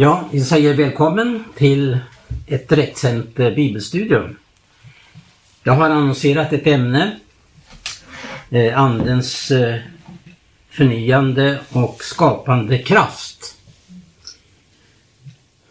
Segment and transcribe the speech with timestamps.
[0.00, 1.98] Ja, vi säger välkommen till
[2.46, 4.36] ett direktsänt eh, bibelstudium.
[5.62, 7.18] Jag har annonserat ett ämne,
[8.50, 9.76] eh, Andens eh,
[10.70, 13.56] förnyande och skapande kraft.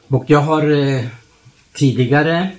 [0.07, 1.01] Och jag har
[1.73, 2.49] tidigare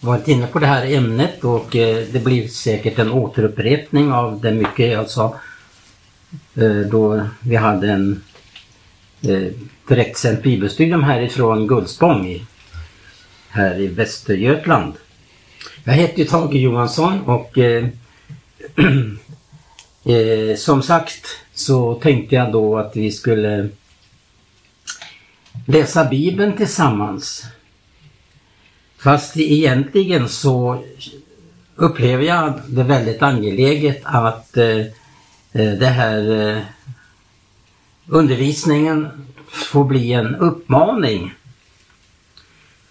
[0.00, 1.66] varit inne på det här ämnet och
[2.12, 5.36] det blir säkert en återupprepning av det mycket jag sa
[6.90, 8.22] då vi hade en
[9.22, 9.52] eh,
[9.88, 12.46] direktsänt bibelstudium härifrån Gullspång
[13.48, 14.92] här i Västergötland.
[15.84, 17.88] Jag heter ju Tage Johansson och eh,
[20.04, 23.68] eh, som sagt så tänkte jag då att vi skulle
[25.66, 27.44] läsa Bibeln tillsammans.
[28.98, 30.84] Fast egentligen så
[31.76, 34.78] upplever jag det väldigt angeläget att eh,
[35.52, 36.62] eh det här eh,
[38.08, 39.08] undervisningen
[39.48, 41.34] får bli en uppmaning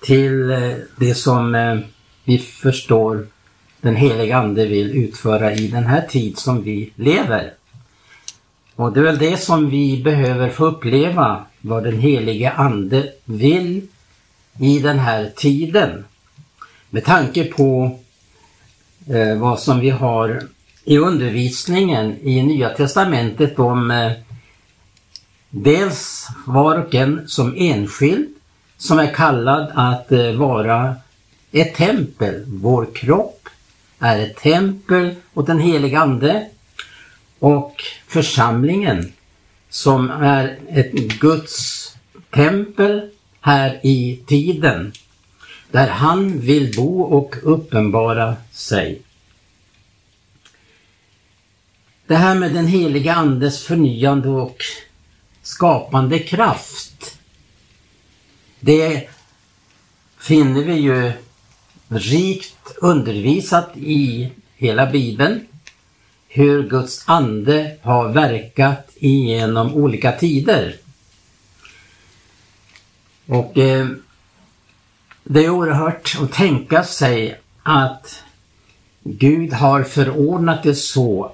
[0.01, 1.77] till eh, det som eh,
[2.23, 3.27] vi förstår
[3.81, 7.53] den heliga Ande vill utföra i den här tid som vi lever.
[8.75, 13.87] Och det är väl det som vi behöver få uppleva, vad den helige Ande vill
[14.59, 16.05] i den här tiden.
[16.89, 17.99] Med tanke på
[19.09, 20.41] eh, vad som vi har
[20.83, 24.11] i undervisningen i Nya Testamentet om eh,
[25.49, 28.27] Dels var och en som enskild
[28.77, 30.95] som är kallad att eh, vara
[31.51, 32.43] ett tempel.
[32.47, 33.49] Vår kropp
[33.99, 36.49] är ett tempel åt den helige Ande
[37.39, 39.13] och församlingen
[39.69, 41.87] som är ett Guds
[42.29, 43.09] tempel
[43.41, 44.91] här i tiden
[45.71, 49.01] där han vill bo och uppenbara sig.
[52.07, 54.57] Det här med den heliga Andes förnyande och
[55.47, 57.17] skapande kraft.
[58.59, 59.09] Det
[60.19, 61.11] finner vi ju
[61.87, 65.47] rikt undervisat i hela Bibeln.
[66.27, 70.75] Hur Guds ande har verkat genom olika tider.
[73.25, 73.87] Och eh,
[75.23, 78.23] det är oerhört att tänka sig att
[79.03, 81.31] Gud har förordnat det så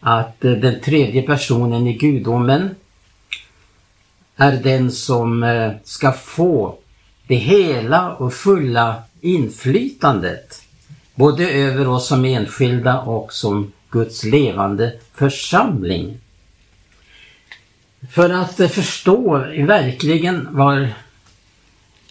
[0.00, 2.74] att eh, den tredje personen i gudomen
[4.40, 6.78] är den som eh, ska få
[7.26, 10.62] det hela och fulla inflytandet
[11.14, 16.18] både över oss som enskilda och som Guds levande församling.
[18.10, 20.82] För att eh, förstå verkligen vad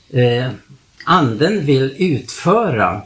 [0.09, 0.51] eh,
[1.05, 3.01] anden vill utföra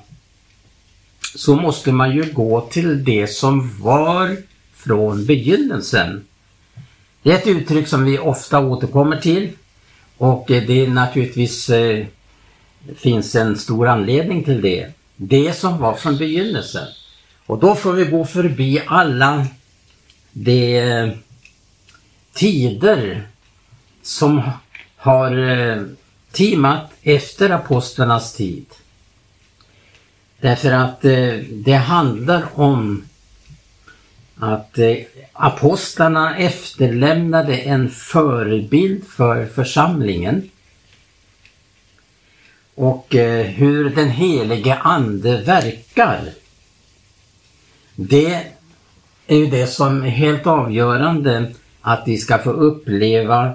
[1.35, 4.38] så måste man ju gå till det som var
[4.73, 6.23] från begynnelsen.
[7.23, 9.50] Det är ett uttryck som vi ofta återkommer till
[10.17, 12.06] och eh, det är naturligtvis eh,
[12.95, 14.91] finns en stor anledning till det.
[15.16, 16.88] Det som var från begynnelsen.
[17.45, 19.47] Och då får vi gå förbi alla
[20.31, 21.09] de eh,
[22.33, 23.28] tider
[24.01, 24.41] som
[24.97, 25.83] har eh,
[26.31, 28.66] timat efter apostlarnas tid.
[30.39, 33.03] Därför att eh, det handlar om
[34.35, 34.97] att eh,
[35.33, 40.49] apostlarna efterlämnade en förebild för församlingen
[42.75, 46.21] och eh, hur den helige ande verkar.
[47.95, 48.41] Det
[49.27, 51.51] är ju det som är helt avgörande
[51.81, 53.45] att vi ska få uppleva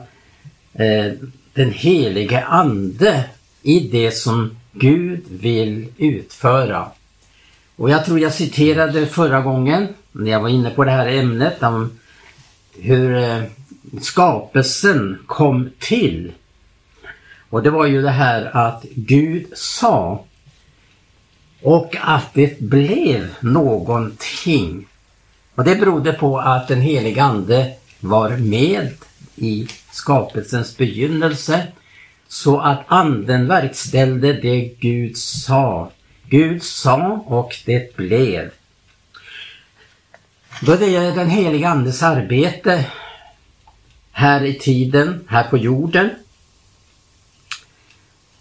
[0.75, 1.12] eh,
[1.53, 3.25] den helige ande
[3.62, 6.89] i det som Gud vill utföra.
[7.77, 11.63] Och jag tror jag citerade förra gången när jag var inne på det här ämnet
[11.63, 11.99] om
[12.79, 13.43] hur eh,
[14.01, 16.33] skapelsen kom till.
[17.51, 20.25] Och det var ju det här att Gud sa
[21.63, 24.87] och att det blev någonting.
[25.55, 28.93] Och det berodde på att den helige Ande var med
[29.37, 31.66] i skapelsens begynnelse
[32.28, 35.91] så att anden verkställde det Gud sa.
[36.28, 38.51] Gud sa och det blev.
[40.60, 42.87] Då det är den heliga Andes arbete
[44.13, 46.10] här i tiden, här på jorden,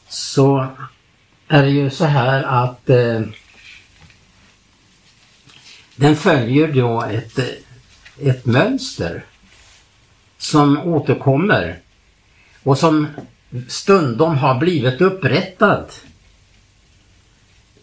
[0.08, 0.68] så
[1.48, 3.22] är det ju så här att eh,
[5.96, 7.46] den följer då ett, eh,
[8.30, 9.26] ett mönster
[10.38, 11.80] som återkommer
[12.64, 13.08] och som
[13.68, 15.86] stundom har blivit upprättad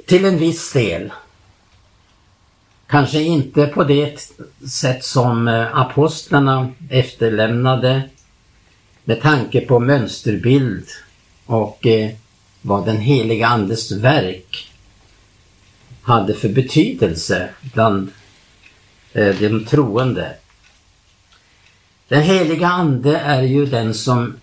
[0.07, 1.13] till en viss del.
[2.95, 4.33] Kanske inte på det
[4.69, 8.03] sätt som eh, apostlarna efterlämnade
[9.05, 10.87] med tanke på mönsterbild
[11.47, 12.11] och eh,
[12.63, 14.73] vad den heliga Andes verk
[16.03, 18.11] hade för betydelse bland
[19.13, 20.37] eh, de troende.
[22.09, 24.37] Den heliga Ande är ju den som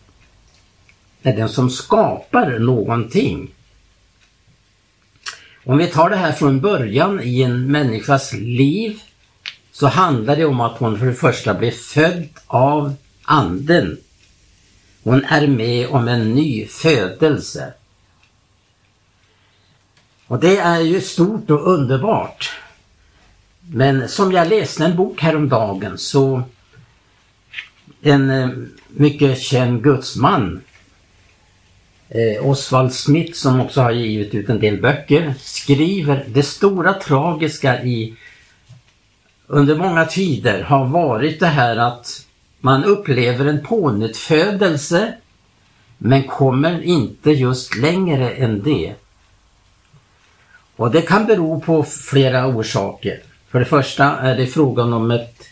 [1.21, 3.51] är den som skapar någonting.
[5.63, 9.01] Om vi tar det här från början i en människas liv
[9.71, 12.93] så handlar det om att hon för det första blir född av
[13.23, 13.97] anden.
[15.03, 17.73] Hon är med om en ny födelse.
[20.27, 22.51] Och det är ju stort och underbart.
[23.59, 26.43] Men som jag läste en bok häromdagen så
[28.01, 28.49] en eh,
[28.87, 30.61] mycket känd gudsman
[32.11, 37.83] eh, Oswald Smith som också har givit ut en del böcker skriver det stora tragiska
[37.83, 38.15] i
[39.47, 42.25] under många tider har varit det här att
[42.59, 45.13] man upplever en pånyttfödelse
[45.97, 48.93] men kommer inte just längre än det.
[50.75, 53.19] Och det kan bero på flera orsaker.
[53.49, 55.43] För det första är det frågan om ett,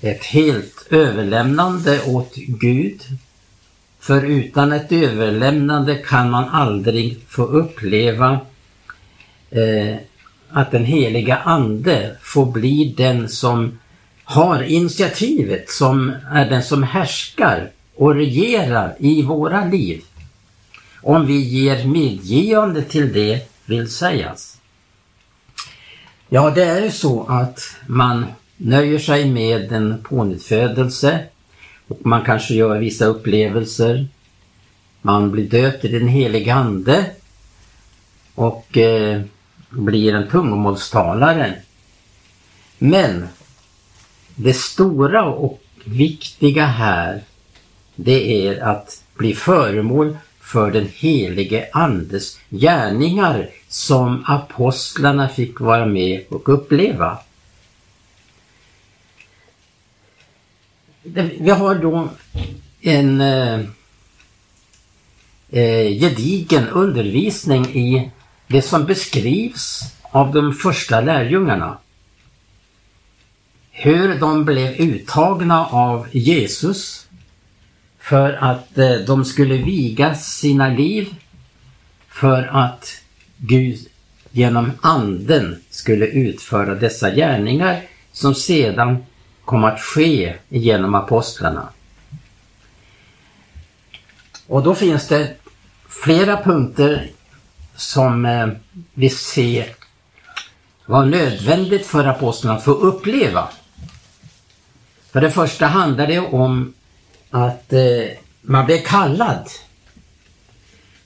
[0.00, 3.02] ett helt överlämnande åt Gud.
[4.08, 8.40] För utan ett överlämnande kan man aldrig få uppleva
[9.50, 9.96] eh,
[10.48, 13.78] att den heliga ande får bli den som
[14.24, 20.02] har initiativet, som är den som härskar och regerar i våra liv.
[21.02, 24.58] Om vi ger medgivande till det vill sägas.
[26.28, 28.26] Ja, det är ju så att man
[28.56, 31.24] nöjer sig med en pånyttfödelse
[31.88, 34.08] och man kanske gör vissa upplevelser.
[35.02, 37.10] Man blir döpt i den helige Ande
[38.34, 39.20] och eh,
[39.70, 41.54] blir en tungomålstalare.
[42.78, 43.28] Men
[44.34, 47.22] det stora och viktiga här
[47.94, 56.24] det är att bli föremål för den helige Andes gärningar som apostlarna fick vara med
[56.28, 57.18] och uppleva.
[61.02, 62.08] Vi har då
[62.80, 63.60] en eh,
[65.50, 68.10] eh, gedigen undervisning i
[68.46, 71.78] det som beskrivs av de första lärjungarna.
[73.70, 77.08] Hur de blev uttagna av Jesus
[77.98, 81.14] för att eh, de skulle viga sina liv
[82.08, 83.02] för att
[83.36, 83.78] Gud
[84.30, 89.04] genom anden skulle utföra dessa gärningar som sedan
[89.48, 91.68] kom att ske genom apostlarna.
[94.46, 95.34] Och då finns det
[96.04, 97.10] flera punkter
[97.76, 98.48] som eh,
[98.94, 99.74] vi ser
[100.86, 103.48] var nödvändigt för apostlarna att få uppleva.
[105.12, 106.74] För det första handlar det om
[107.30, 108.08] att eh,
[108.40, 109.48] man blev kallad.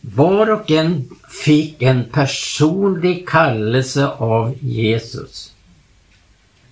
[0.00, 1.10] Var och en
[1.44, 5.51] fick en personlig kallelse av Jesus.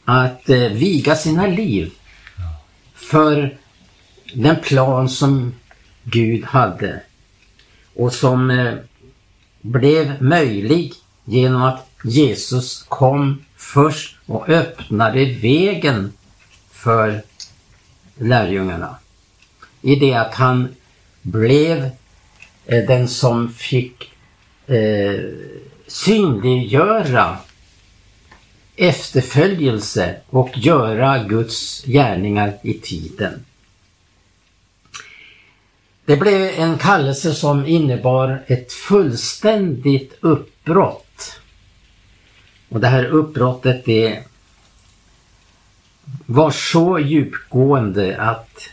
[0.04, 1.92] Att eh, viga sina liv
[2.94, 3.58] för
[4.34, 5.54] den plan som
[6.04, 7.00] Gud hade
[7.94, 8.74] och som eh,
[9.60, 10.92] blev möjlig
[11.24, 16.12] genom att Jesus kom först och öppnade vägen
[16.70, 17.22] för
[18.18, 18.96] lärjungarna.
[19.82, 20.68] I det att han
[21.22, 21.90] blev
[22.66, 24.12] eh, den som fick
[24.66, 25.20] eh,
[25.86, 27.38] synliggöra
[28.80, 33.44] efterföljelse och göra Guds gärningar i tiden.
[36.04, 41.40] Det blev en kallelse som innebar ett fullständigt uppbrott.
[42.68, 44.22] Och det här uppbrottet det
[46.26, 48.70] var så djupgående att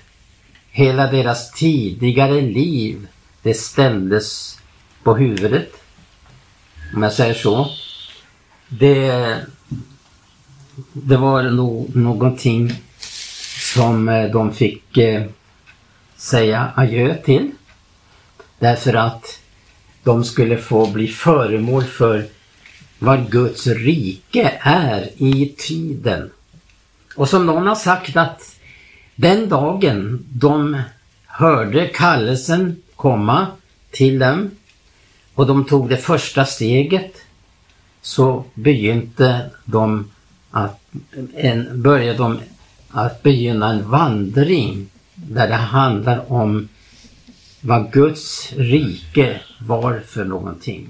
[0.77, 3.07] Hela deras tidigare liv,
[3.41, 4.59] det ställdes
[5.03, 5.71] på huvudet.
[6.95, 7.69] Om jag säger så.
[8.67, 9.45] Det,
[10.93, 12.73] det var nog någonting
[13.73, 15.23] som eh, de fick eh,
[16.15, 17.51] säga adjö till.
[18.59, 19.39] Därför att
[20.03, 22.25] de skulle få bli föremål för
[22.99, 26.29] vad Guds rike är i tiden.
[27.15, 28.55] Och som någon har sagt att
[29.15, 30.81] den dagen de
[31.25, 33.47] hörde kallelsen komma
[33.91, 34.51] till dem
[35.33, 37.13] och de tog det första steget
[38.01, 40.09] så begynte de
[40.51, 40.81] att,
[41.35, 42.39] en, började de
[42.89, 46.69] att begynna en vandring där det handlar om
[47.61, 50.87] vad Guds rike var för någonting.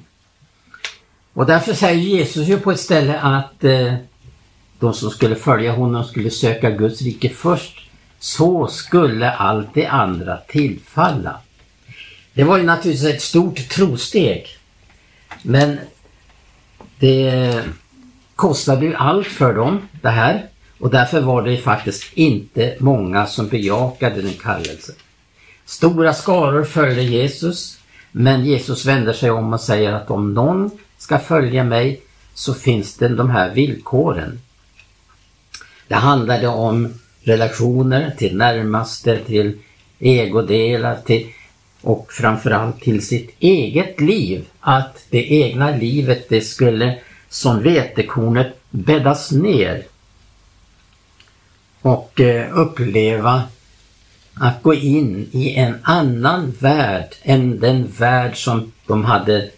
[1.33, 3.93] Och därför säger Jesus ju på ett ställe att eh,
[4.79, 10.37] de som skulle följa honom skulle söka Guds rike först så skulle allt det andra
[10.37, 11.39] tillfalla.
[12.33, 14.47] Det var ju naturligtvis ett stort trosteg.
[15.41, 15.79] Men
[16.99, 17.63] det
[18.37, 20.45] kostade ju allt för dem det här
[20.79, 24.95] och därför var det faktiskt inte många som bejakade den kallelsen.
[25.65, 27.79] Stora skaror följde Jesus
[28.11, 32.01] men Jesus vänder sig om och säger att om någon ska följa mig
[32.33, 34.39] så finns det de här villkoren.
[35.87, 39.57] Det handlade om relationer till närmaste, till
[39.99, 41.27] ägodelar till,
[41.81, 44.45] och framförallt till sitt eget liv.
[44.59, 46.97] Att det egna livet det skulle
[47.29, 49.83] som vetekornet bäddas ner
[51.81, 53.43] och eh, uppleva
[54.33, 59.49] att gå in i en annan värld än den värld som de hade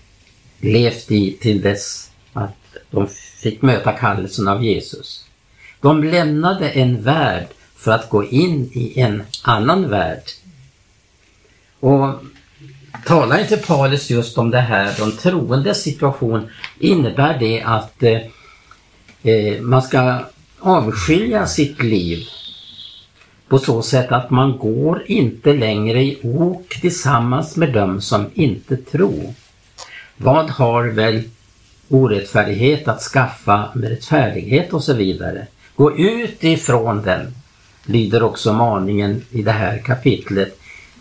[0.60, 2.56] levt i till dess att
[2.92, 3.08] de
[3.42, 5.26] fick möta kallelsen av Jesus.
[5.80, 10.24] De lämnade en värld för att gå in i en annan värld.
[11.80, 12.16] Och
[13.06, 18.20] talar inte Paulus just om det här, de troendes situation, innebär det att eh,
[19.24, 20.20] eh, man ska
[20.60, 22.27] avskilja sitt liv
[23.48, 28.77] på så sätt att man går inte längre i ok tillsammans med dem som inte
[28.77, 29.34] tror.
[30.18, 31.24] Vad har väl
[31.89, 35.48] orättfärdighet att skaffa med rättfärdighet och så vidare.
[35.75, 37.36] Gå ut ifrån den,
[37.86, 40.60] lyder också maningen i det här kapitlet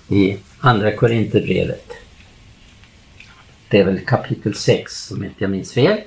[0.08, 1.92] i Andra Korinthierbrevet.
[3.68, 6.00] Det är väl kapitel 6 om inte jag minns fel.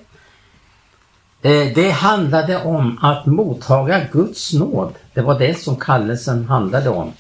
[1.42, 4.94] Eh, det handlade om att mottaga Guds nåd.
[5.14, 7.14] Det var det som kallelsen handlade om.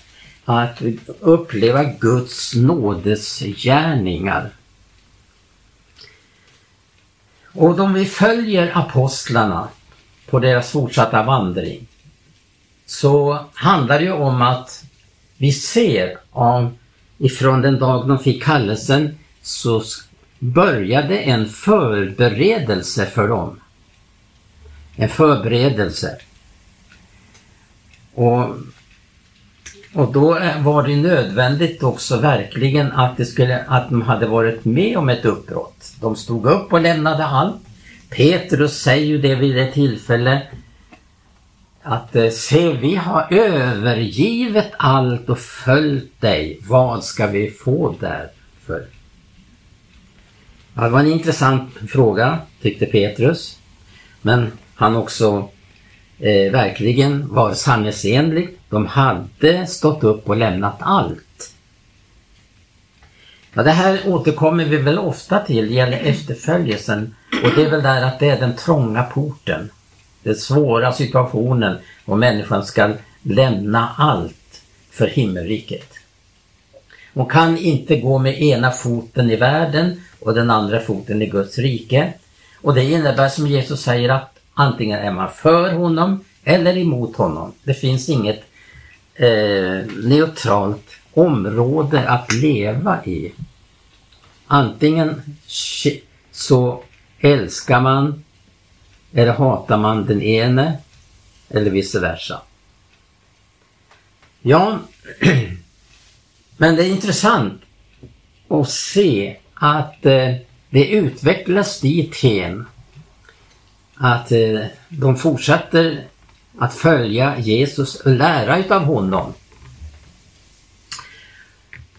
[0.45, 0.81] Att
[1.19, 4.49] uppleva Guds nådes gärningar.
[7.53, 9.67] Och om vi följer apostlarna
[10.29, 11.87] på deras fortsatta vandring
[12.85, 14.83] så handlar det ju om att
[15.37, 16.77] vi ser av
[17.21, 19.83] ifrån den dag de fick kallelsen så
[20.39, 23.59] började en förberedelse för dem.
[24.95, 26.17] En förberedelse.
[28.13, 28.55] Och,
[29.93, 34.97] och då var det nödvändigt också verkligen att, det skulle, att de hade varit med
[34.97, 35.93] om ett uppbrott.
[36.01, 37.61] De stod upp och lämnade allt.
[38.09, 40.41] Petrus säger ju det vid ett tillfälle
[41.83, 46.59] att eh, se, vi har övergivit allt och följt dig.
[46.67, 48.87] Vad ska vi få därför?
[50.73, 53.59] Ja, det var en intressant fråga, tyckte Petrus.
[54.21, 55.49] Men han också
[56.19, 58.49] eh, verkligen var sanningsenlig.
[58.69, 61.53] De hade stått upp och lämnat allt.
[63.53, 67.15] Ja, det här återkommer vi väl ofta till, gäller efterföljelsen.
[67.43, 69.69] Och det är väl där att det är den trånga porten
[70.23, 74.61] den svåra situationen och människan ska lämna allt
[74.91, 75.93] för himmelriket.
[77.13, 81.57] Hon kan inte gå med ena foten i världen och den andra foten i Guds
[81.57, 82.13] rike.
[82.61, 87.53] Och det innebär som Jesus säger att antingen är man för honom eller emot honom.
[87.63, 88.43] Det finns inget
[89.15, 93.31] eh, neutralt område att leva i.
[94.47, 95.21] Antingen
[96.31, 96.83] så
[97.19, 98.23] älskar man
[99.13, 100.77] eller hatar man den ene
[101.49, 102.41] eller vice versa?
[104.41, 104.79] Ja,
[106.57, 107.61] men det är intressant
[108.47, 110.35] att se att eh,
[110.69, 112.65] det utvecklas dithän
[113.95, 116.07] att eh, de fortsätter
[116.57, 119.33] att följa Jesus och lära utav honom.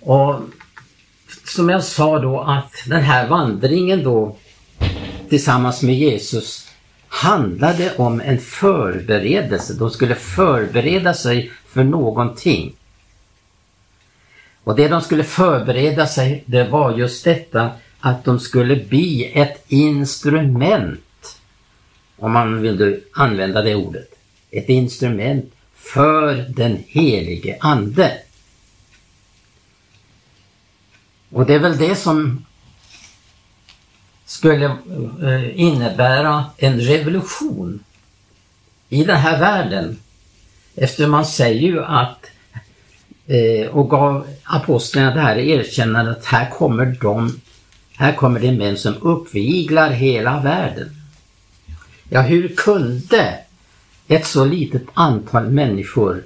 [0.01, 0.41] Och
[1.45, 4.37] som jag sa då att den här vandringen då
[5.29, 6.72] tillsammans med Jesus
[7.13, 9.75] handlade om en förberedelse.
[9.75, 12.75] De skulle förbereda sig för någonting.
[14.65, 19.65] Och det de skulle förbereda sig, det var just detta att de skulle bli ett
[19.69, 21.39] instrument,
[22.17, 24.09] om man vill använda det ordet,
[24.51, 28.19] ett instrument för den helige Ande.
[31.31, 32.45] Och det är väl det som
[34.33, 34.67] skulle
[35.23, 37.85] eh, innebära en revolution
[38.89, 39.99] i den här världen.
[40.75, 42.27] Eftersom man säger ju att
[43.27, 47.41] eh, och gav apostlarna det här erkännandet att här kommer de,
[47.97, 50.91] här kommer det män som uppviglar hela världen.
[52.09, 53.39] Ja, hur kunde
[54.09, 56.25] ett så litet antal människor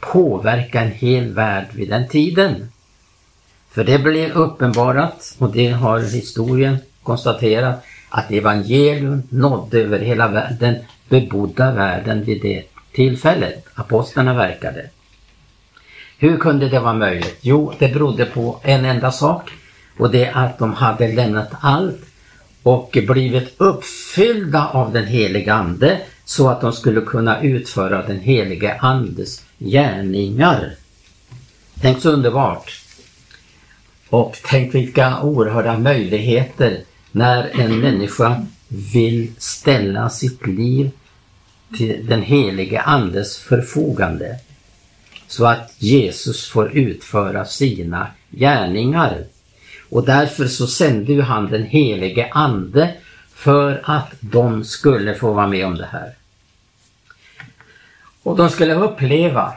[0.00, 2.68] påverka en hel värld vid den tiden?
[3.70, 7.74] För det blev uppenbarat och det har historien konstatera
[8.08, 10.28] att evangelium nådde över hela
[10.60, 10.76] den
[11.08, 14.90] bebodda världen vid det tillfället apostlarna verkade.
[16.18, 17.38] Hur kunde det vara möjligt?
[17.40, 19.50] Jo, det berodde på en enda sak
[19.98, 22.00] och det är att de hade lämnat allt
[22.62, 28.78] och blivit uppfyllda av den heliga Ande så att de skulle kunna utföra den helige
[28.80, 30.74] Andes gärningar.
[31.80, 32.80] Tänk så underbart!
[34.08, 36.80] Och tänk vilka oerhörda möjligheter
[37.14, 40.90] när en människa vill ställa sitt liv
[41.76, 44.38] till den helige Andes förfogande
[45.26, 49.24] så att Jesus får utföra sina gärningar.
[49.90, 52.94] Och därför så sände ju han den helige Ande
[53.34, 56.14] för att de skulle få vara med om det här.
[58.22, 59.54] Och de skulle uppleva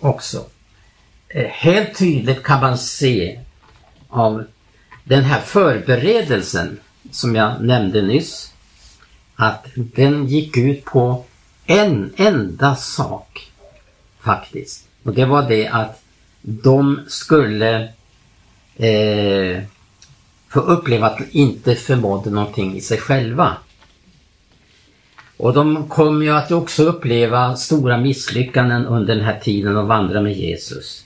[0.00, 0.46] också.
[1.28, 3.40] Eh, helt tydligt kan man se
[4.08, 4.44] av
[5.08, 8.52] den här förberedelsen som jag nämnde nyss
[9.34, 11.24] att den gick ut på
[11.66, 13.50] en enda sak
[14.20, 14.88] faktiskt.
[15.02, 16.02] Och det var det att
[16.40, 17.88] de skulle
[18.76, 19.62] eh,
[20.48, 23.56] få uppleva att de inte förmådde någonting i sig själva.
[25.36, 30.22] Och de kom ju att också uppleva stora misslyckanden under den här tiden de vandrade
[30.22, 31.04] med Jesus.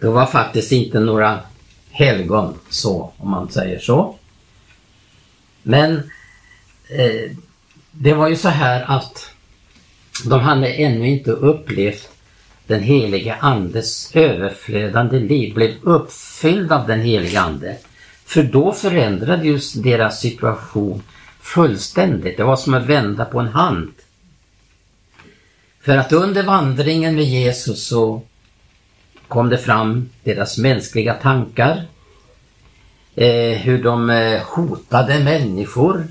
[0.00, 1.40] Det var faktiskt inte några
[1.98, 4.16] helgon så, om man säger så.
[5.62, 5.96] Men
[6.88, 7.30] eh,
[7.90, 9.30] det var ju så här att
[10.24, 12.08] de hade ännu inte upplevt
[12.66, 17.76] den helige Andes överflödande liv, blev uppfylld av den helige Ande.
[18.24, 21.02] För då förändrades deras situation
[21.40, 22.36] fullständigt.
[22.36, 23.92] Det var som att vända på en hand.
[25.80, 28.22] För att under vandringen med Jesus så
[29.28, 31.82] kom det fram deras mänskliga tankar.
[33.14, 36.06] Eh, hur de eh, hotade människor.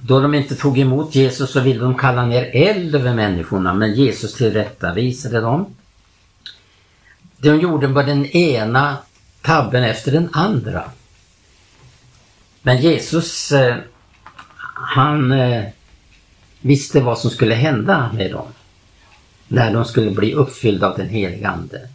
[0.00, 3.94] Då de inte tog emot Jesus så ville de kalla ner eld över människorna men
[3.94, 5.66] Jesus tillrättavisade dem.
[7.36, 8.96] De gjorde bara den ena
[9.42, 10.84] tabben efter den andra.
[12.62, 13.76] Men Jesus eh,
[14.74, 15.34] han
[16.60, 18.46] visste vad som skulle hända med dem
[19.52, 21.88] när de skulle bli uppfyllda av den helige Ande.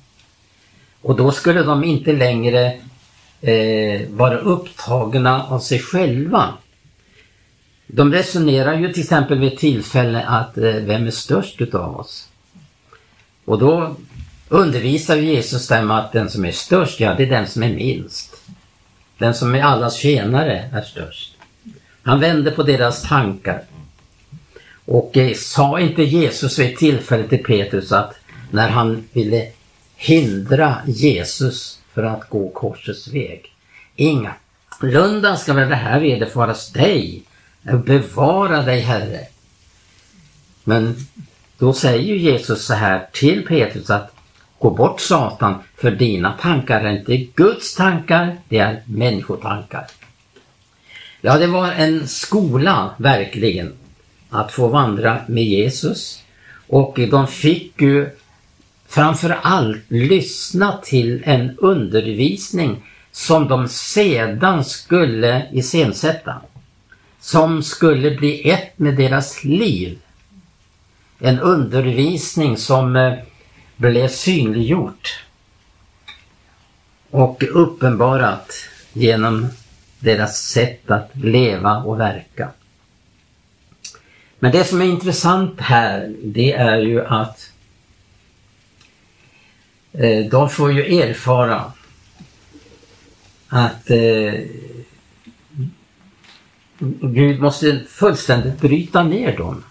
[1.02, 2.74] Och då skulle de inte längre
[3.42, 6.54] eh, vara upptagna av sig själva.
[7.88, 12.30] De resonerar ju till exempel vid tillfälle att eh, vem är störst utav oss?
[13.46, 13.96] Och då
[14.50, 18.36] undervisar Jesus dem att den som är störst, ja det är den som är minst.
[19.18, 21.34] Den som är allas tjänare är störst.
[22.04, 23.64] Han vände på deras tankar.
[24.88, 28.16] Och eh, sa inte Jesus vid ett tillfälle till Petrus att
[28.52, 29.48] när han ville
[29.96, 33.54] hindra Jesus för att gå korsets väg.
[33.96, 37.24] Ingalunda ska väl det här vederfaras dig.
[37.86, 39.28] Bevara dig Herre.
[40.64, 40.96] Men
[41.58, 44.14] då säger ju Jesus så här till Petrus att
[44.60, 49.86] Gå bort Satan, för dina tankar är inte Guds tankar, det är människotankar.
[51.22, 53.74] Ja, det var en skola verkligen
[54.30, 56.24] att få vandra med Jesus.
[56.68, 58.10] Och de fick ju
[58.88, 66.42] framför allt lyssna till en undervisning som de sedan skulle iscensätta.
[67.20, 70.00] Som skulle bli ett med deras liv.
[71.20, 73.14] En undervisning som eh,
[73.76, 75.24] blev synliggjort
[77.12, 78.54] och uppenbarat
[78.94, 79.48] genom
[80.00, 82.50] deras sätt att leva och verka.
[84.40, 87.52] Men det som är intressant här det är ju att
[89.94, 91.72] eh, de får ju erfara
[93.48, 94.34] att eh,
[97.02, 99.64] Gud måste fullständigt bryta ner dem.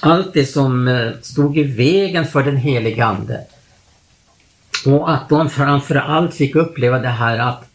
[0.00, 3.40] Allt det som eh, stod i vägen för den helige Ande.
[4.86, 7.70] Och att de framförallt fick uppleva det här att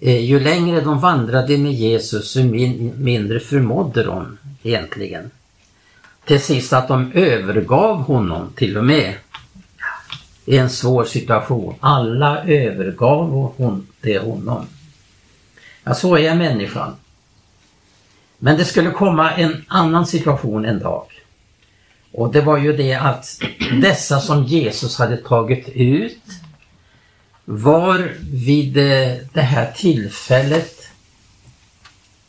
[0.00, 2.42] Eh, ju längre de vandrade med Jesus, ju
[2.96, 5.30] mindre förmådde de egentligen.
[6.24, 9.14] Till sist att de övergav honom till och med
[10.44, 11.74] i en svår situation.
[11.80, 14.66] Alla övergav hon, det honom.
[15.84, 16.96] Ja, så är människan.
[18.38, 21.06] Men det skulle komma en annan situation en dag.
[22.12, 23.42] Och det var ju det att
[23.82, 26.22] dessa som Jesus hade tagit ut
[27.52, 30.88] var vid eh, det här tillfället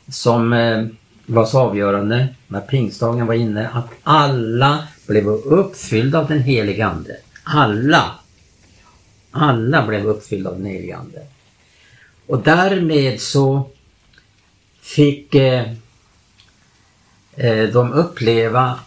[0.10, 0.86] som eh,
[1.26, 7.18] var så avgörande när pingstdagen var inne att alla blev uppfyllda av den helige Ande.
[7.44, 8.12] Alla!
[9.32, 11.26] Alla blev uppfyllda av den helige Ande.
[12.28, 13.70] Och därmed så
[14.82, 15.72] fick eh,
[17.74, 18.80] de uppleva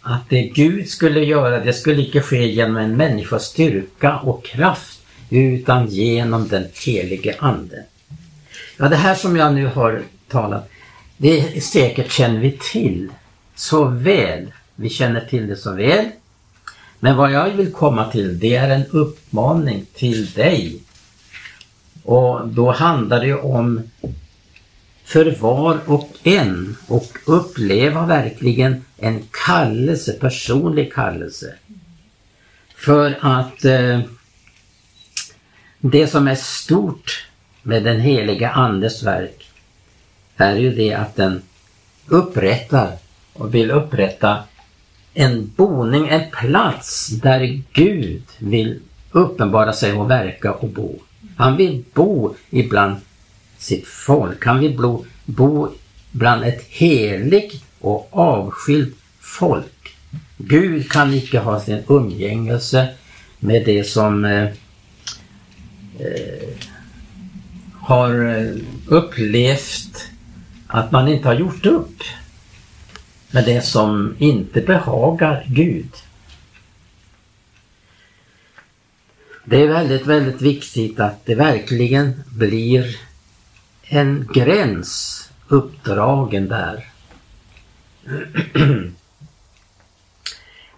[0.00, 4.93] att det Gud skulle göra, det skulle icke ske genom en människas styrka och kraft,
[5.30, 7.84] utan genom den helige Ande.
[8.76, 10.70] Ja, det här som jag nu har talat,
[11.16, 13.08] det säkert känner vi till
[13.54, 14.52] så väl.
[14.76, 16.08] Vi känner till det så väl.
[17.00, 20.80] Men vad jag vill komma till, det är en uppmaning till dig.
[22.02, 23.82] Och då handlar det om
[25.04, 31.54] för var och en och uppleva verkligen en kallelse, personlig kallelse.
[32.76, 34.00] För att eh,
[35.90, 37.26] det som är stort
[37.62, 39.50] med den heliga Andes verk
[40.36, 41.42] är ju det att den
[42.06, 42.92] upprättar
[43.32, 44.38] och vill upprätta
[45.14, 50.98] en boning, en plats där Gud vill uppenbara sig och verka och bo.
[51.36, 52.96] Han vill bo ibland
[53.58, 54.46] sitt folk.
[54.46, 55.68] Han vill bo, bo
[56.10, 59.96] bland ett heligt och avskilt folk.
[60.36, 62.88] Gud kan icke ha sin umgängelse
[63.38, 64.48] med det som eh,
[65.98, 66.48] Eh,
[67.80, 70.10] har eh, upplevt
[70.66, 72.02] att man inte har gjort upp
[73.30, 75.90] med det som inte behagar Gud.
[79.44, 82.96] Det är väldigt, väldigt viktigt att det verkligen blir
[83.82, 86.86] en gräns uppdragen där.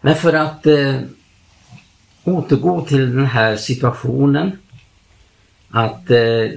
[0.01, 1.01] Men för att eh,
[2.25, 4.59] återgå till den här situationen
[5.71, 6.51] att eh,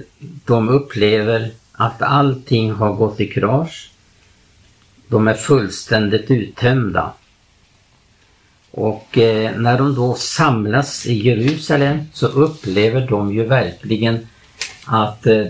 [0.44, 3.90] de upplever att allting har gått i krasch.
[5.08, 7.12] De är fullständigt uttömda.
[8.70, 14.28] Och eh, när de då samlas i Jerusalem så upplever de ju verkligen
[14.84, 15.46] att eh,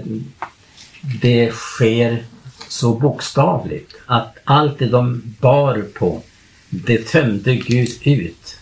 [1.21, 2.25] det sker
[2.69, 3.95] så bokstavligt.
[4.07, 6.23] Att allt det de bar på,
[6.69, 8.57] det tömde Gud ut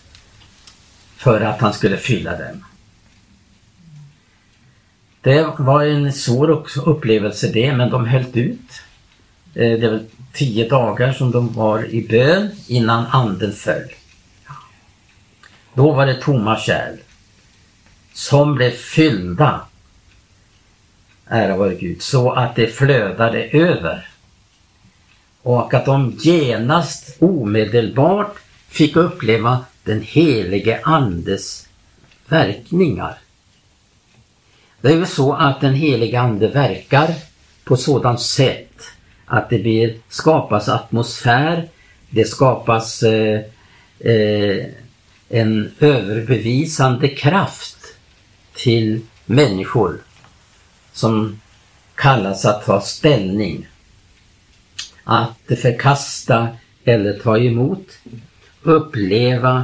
[1.17, 2.63] för att han skulle fylla dem.
[5.21, 8.81] Det var en svår upplevelse det, men de höll ut.
[9.55, 9.99] Eh, det var
[10.33, 13.89] tio dagar som de var i bön innan anden föll.
[15.73, 16.97] Då var det tomma kärl
[18.13, 19.61] som blev fyllda
[21.29, 24.09] ära vare Gud, så att det flödade över.
[25.41, 28.35] Och att de genast omedelbart
[28.67, 31.67] fick uppleva den helige Andes
[32.27, 33.17] verkningar.
[34.81, 37.15] Det är ju så att den helige Ande verkar
[37.63, 38.83] på sådant sätt
[39.25, 41.67] att det blir, skapas atmosfär,
[42.09, 43.41] det skapas eh,
[43.99, 44.65] eh,
[45.29, 47.77] en överbevisande kraft
[48.55, 49.97] till människor
[50.93, 51.41] som
[51.95, 53.67] kallas att ta ställning.
[55.03, 56.47] Att förkasta
[56.83, 57.87] eller ta emot.
[58.61, 59.63] Uppleva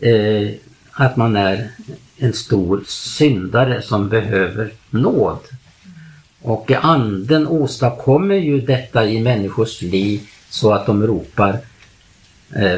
[0.00, 0.50] eh,
[0.92, 1.70] att man är
[2.16, 5.38] en stor syndare som behöver nåd.
[6.42, 11.58] Och anden åstadkommer ju detta i människors liv så att de ropar
[12.56, 12.72] eh,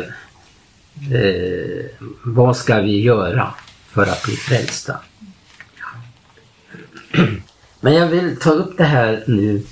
[1.15, 1.85] eh,
[2.25, 3.55] Vad ska vi göra
[3.89, 4.97] för att bli frälsta?
[7.81, 9.63] Men jag vill ta upp det här nu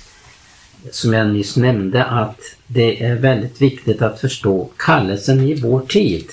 [0.91, 6.25] som jag nyss nämnde att det är väldigt viktigt att förstå kallelsen i vår tid.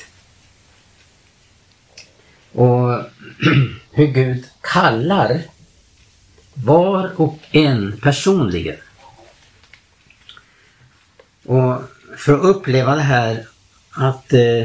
[2.52, 3.04] Och
[3.90, 5.42] hur Gud kallar
[6.54, 8.76] var och en personligen.
[11.44, 11.82] Och
[12.16, 13.46] för att uppleva det här
[13.90, 14.62] att eh,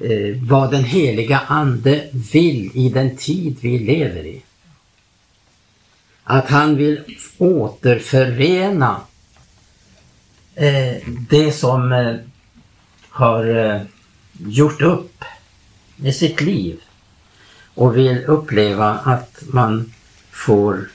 [0.00, 4.42] eh, vad den heliga Ande vill i den tid vi lever i
[6.30, 7.00] att han vill
[7.38, 9.00] återförena
[10.54, 12.16] eh, det som eh,
[13.08, 13.82] har eh,
[14.38, 15.24] gjort upp
[16.02, 16.80] i sitt liv
[17.74, 19.92] och vill uppleva att man
[20.30, 20.88] får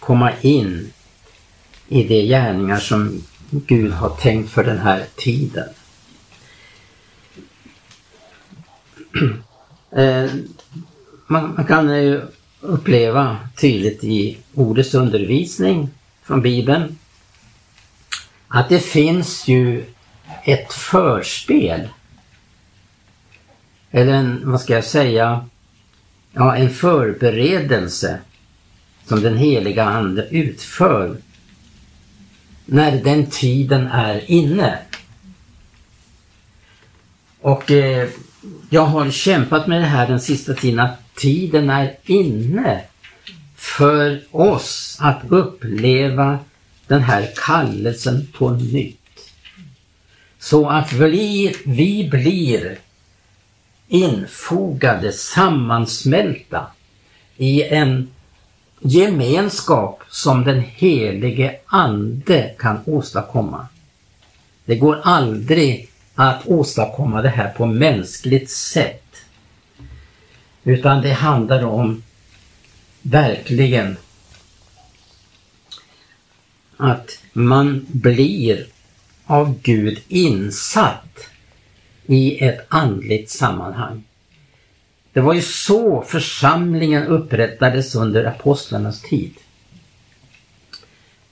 [0.00, 0.92] komma in
[1.88, 5.68] i de gärningar som Gud har tänkt för den här tiden.
[9.96, 10.30] Eh,
[11.26, 12.22] man, man, kan ju
[12.60, 15.88] uppleva tydligt i ordets undervisning
[16.22, 16.98] från Bibeln
[18.48, 19.84] att det finns ju
[20.44, 21.88] ett förspel.
[23.94, 25.46] Eller en, vad ska jag säga,
[26.32, 28.18] ja en förberedelse
[29.06, 31.16] som den heliga Ande utför
[32.64, 34.78] när den tiden är inne.
[37.40, 38.08] Och eh,
[38.70, 42.80] jag har kämpat med det här den sista tiden att tiden är inne
[43.56, 46.38] för oss att uppleva
[46.86, 48.98] den här kallelsen på nytt.
[50.38, 52.78] Så att vi, vi blir
[53.92, 56.66] infogade, sammansmälta
[57.36, 58.10] i en
[58.80, 63.66] gemenskap som den helige Ande kan åstadkomma.
[64.64, 69.24] Det går aldrig att åstadkomma det här på mänskligt sätt.
[70.64, 72.02] Utan det handlar om
[73.02, 73.96] verkligen
[76.76, 78.66] att man blir
[79.26, 81.31] av Gud insatt
[82.12, 84.02] i ett andligt sammanhang.
[85.12, 89.34] Det var ju så församlingen upprättades under apostlarnas tid.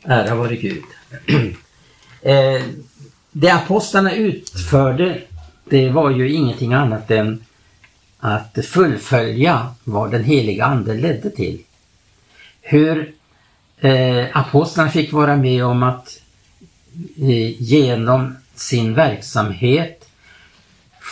[0.04, 0.82] Ära vare Gud.
[2.22, 2.62] Eh,
[3.32, 5.20] det apostlarna utförde,
[5.64, 7.44] det var ju ingenting annat än
[8.18, 11.62] att fullfölja vad den heliga Ande ledde till.
[12.60, 13.14] Hur
[13.78, 16.20] eh, apostlarna fick vara med om att
[17.16, 19.99] eh, genom sin verksamhet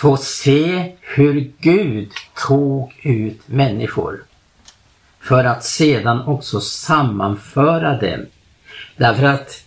[0.01, 2.11] få se hur Gud
[2.47, 4.25] tog ut människor
[5.21, 8.27] för att sedan också sammanföra dem.
[8.97, 9.65] Därför att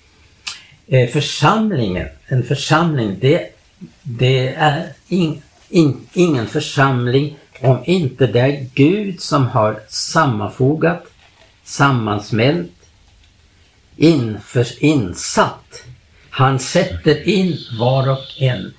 [0.88, 3.50] eh, församlingen, en församling, det,
[4.02, 11.06] det är in, in, ingen församling om inte det är Gud som har sammanfogat,
[11.64, 12.72] sammansmält,
[13.98, 15.84] inför, insatt.
[16.30, 18.74] Han sätter in var och en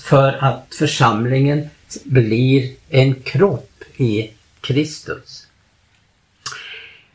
[0.00, 1.68] för att församlingen
[2.04, 5.46] blir en kropp i Kristus.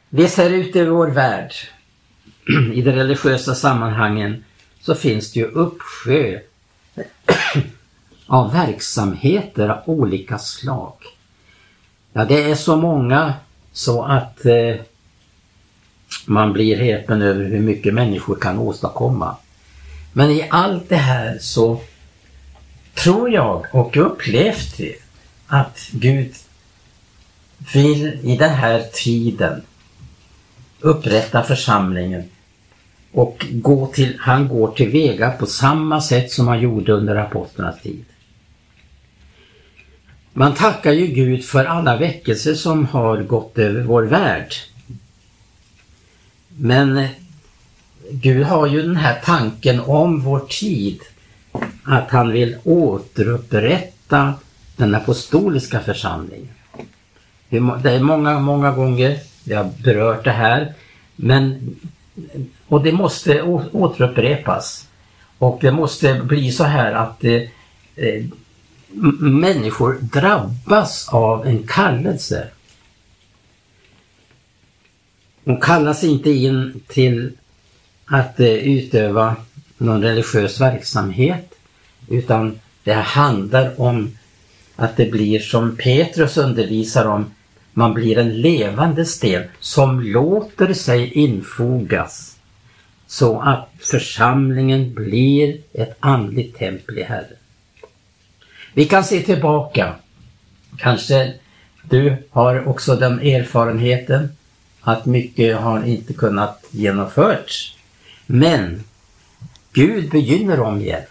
[0.09, 1.53] Vi ser ut i vår värld,
[2.73, 4.43] i de religiösa sammanhangen,
[4.81, 6.39] så finns det ju uppsjö
[8.27, 10.93] av verksamheter av olika slag.
[12.13, 13.33] Ja, det är så många
[13.73, 14.75] så att eh,
[16.25, 19.35] man blir häpen över hur mycket människor kan åstadkomma.
[20.13, 21.81] Men i allt det här så
[22.97, 24.95] tror jag och upplevt det
[25.47, 26.33] att Gud
[27.73, 29.62] vill i den här tiden
[30.79, 32.23] upprätta församlingen
[33.12, 37.81] och gå till, han går till väga på samma sätt som han gjorde under apostlarnas
[37.81, 38.05] tid.
[40.33, 44.53] Man tackar ju Gud för alla väckelser som har gått över vår värld.
[46.47, 47.07] Men
[48.12, 50.99] Gud har ju den här tanken om vår tid
[51.83, 54.33] att han vill återupprätta
[54.75, 56.53] den apostoliska församlingen.
[57.49, 60.73] Det är många, många gånger vi har berört det här
[61.15, 61.75] men
[62.67, 64.88] och det måste återupprepas.
[65.38, 67.41] Och det måste bli så här att eh,
[67.95, 68.25] eh
[69.19, 72.47] människor drabbas av en kallelse.
[75.43, 77.31] De kallas inte in till
[78.05, 79.36] att eh, utöva
[79.77, 81.53] någon religiös verksamhet
[82.07, 84.17] utan det handlar om
[84.75, 87.25] att det blir som Petrus undervisar om,
[87.73, 92.37] man blir en levande sten som låter sig infogas
[93.07, 97.37] så att församlingen blir ett andligt tempel i Herren.
[98.73, 99.95] Vi kan se tillbaka.
[100.77, 101.33] Kanske
[101.83, 104.29] du har också den erfarenheten
[104.81, 107.75] att mycket har inte kunnat genomförts.
[108.25, 108.83] Men
[109.77, 111.03] Gud begynner om igen.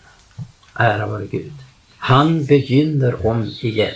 [0.75, 1.53] Ära vare Gud.
[1.99, 3.95] Han begynner om igen.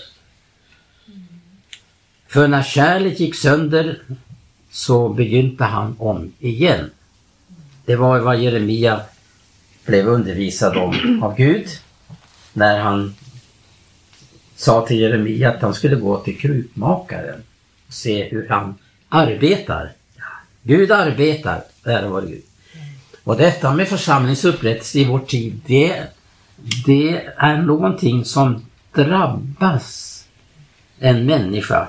[2.28, 4.02] För när kärlet gick sönder
[4.70, 6.90] så begynte han om igen.
[7.84, 9.00] Det var vad Jeremia
[9.86, 11.66] blev undervisad om av Gud
[12.52, 13.14] när han
[14.56, 17.42] sa till Jeremia att han skulle gå till krukmakaren
[17.86, 18.74] och se hur han
[19.08, 19.92] arbetar.
[20.62, 22.49] Gud arbetar, ära vare Gud.
[23.30, 26.02] Och detta med församlingsupprättelse i vår tid, det,
[26.86, 28.64] det är någonting som
[28.94, 30.24] drabbas
[30.98, 31.88] en människa.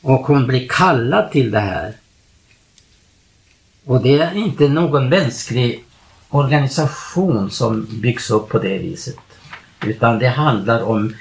[0.00, 1.94] Och hon blir kallad till det här.
[3.84, 5.84] Och det är inte någon mänsklig
[6.28, 9.18] organisation som byggs upp på det viset.
[9.86, 11.14] Utan det handlar om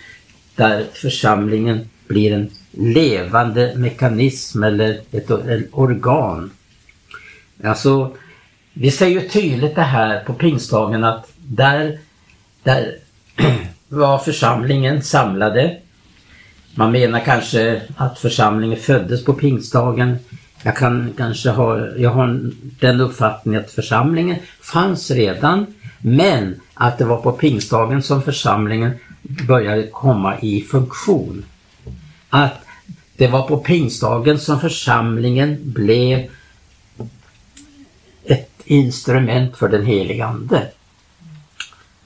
[0.55, 6.51] där församlingen blir en levande mekanism eller ett, ett organ
[7.63, 8.15] Alltså,
[8.73, 11.99] vi ser ju tydligt det här på pingstdagen att där,
[12.63, 12.95] där
[13.87, 15.77] var församlingen samlade.
[16.75, 20.17] Man menar kanske att församlingen föddes på pingstdagen.
[20.63, 25.65] Jag kan kanske ha, jag har den uppfattningen att församlingen fanns redan
[25.99, 28.91] men att det var på pingstdagen som församlingen
[29.47, 31.45] började komma i funktion.
[32.29, 32.65] Att
[33.17, 36.27] det var på pingstdagen som församlingen blev
[38.71, 40.67] instrument för den helige Ande.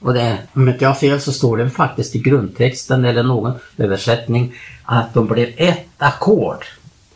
[0.00, 3.52] Och det, om inte jag har fel så står det faktiskt i grundtexten eller någon
[3.78, 6.64] översättning att de blev ett ackord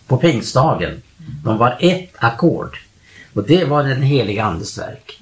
[0.06, 1.02] på pingstdagen.
[1.44, 2.78] De var ett ackord.
[3.32, 5.20] Och det var den heliga Andes verk.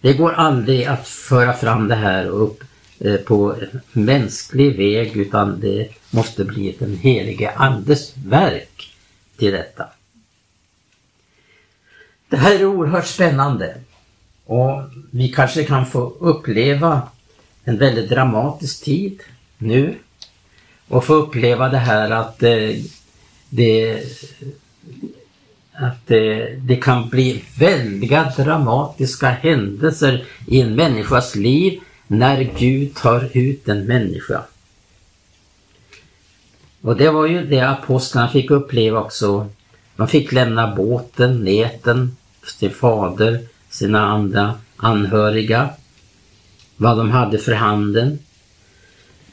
[0.00, 2.64] Det går aldrig att föra fram det här upp
[2.98, 3.56] eh, på
[3.92, 8.96] mänsklig väg utan det måste bli den helige Andes verk
[9.38, 9.84] till detta.
[12.30, 13.74] Det här är oerhört spännande
[14.44, 17.02] och vi kanske kan få uppleva
[17.64, 19.22] en väldigt dramatisk tid
[19.58, 19.94] nu
[20.88, 22.76] och få uppleva det här att eh,
[23.48, 24.02] det,
[25.72, 33.30] att det, det kan bli väldiga dramatiska händelser i en människas liv när Gud tar
[33.32, 34.42] ut en människa.
[36.80, 39.48] Och det var ju det apostlarna fick uppleva också.
[39.96, 45.70] De fick lämna båten, näten, sin fader, sina andra anhöriga,
[46.76, 48.18] vad de hade för handen,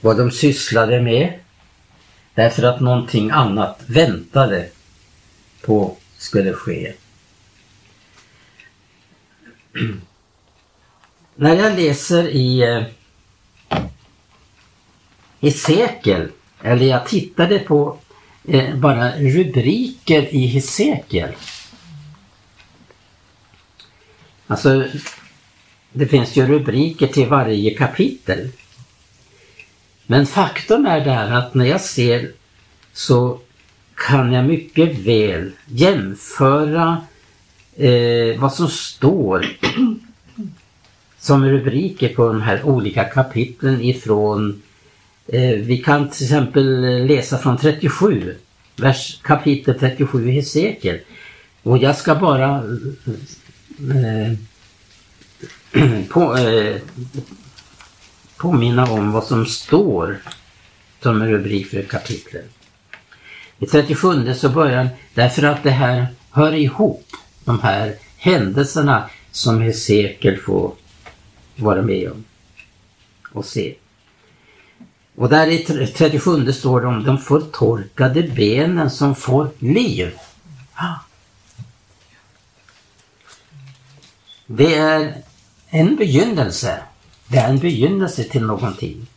[0.02, 1.40] vad de sysslade med,
[2.34, 4.70] därför att någonting annat väntade
[5.62, 6.94] på skulle ske.
[11.36, 12.84] När jag läser i eh,
[15.40, 16.28] i Hesekiel,
[16.62, 17.98] eller jag tittade på
[18.48, 21.30] eh, bara rubriker i Hesekiel
[24.48, 24.86] Alltså,
[25.94, 28.50] det finns ju rubriker till varje kapitel.
[30.06, 32.32] Men faktum är där att när jag ser
[32.94, 33.40] så
[33.96, 37.02] kan jag mycket väl jämföra
[37.76, 39.46] eh, vad som står
[41.20, 44.62] som rubriker på de här olika kapitlen ifrån
[45.28, 48.36] eh, vi kan till exempel läsa från 37,
[48.76, 51.00] vers, kapitel 37 i Hesekiel.
[51.64, 52.64] Och jag ska bara
[53.80, 54.34] Eh,
[56.10, 56.82] på, eh,
[58.38, 60.18] påminna om vad som står
[61.02, 62.50] som en rubrik för kapitlet.
[63.60, 67.06] I 37 så börjar därför att det här hör ihop,
[67.44, 70.74] de här händelserna som Hesekiel får
[71.56, 72.24] vara med om
[73.32, 73.76] och se.
[75.16, 80.12] Och där i 37 står det om de förtorkade benen som får liv.
[84.48, 85.14] Det är
[85.70, 86.80] en begynnelse.
[87.28, 89.08] Det är en begynnelse till någonting.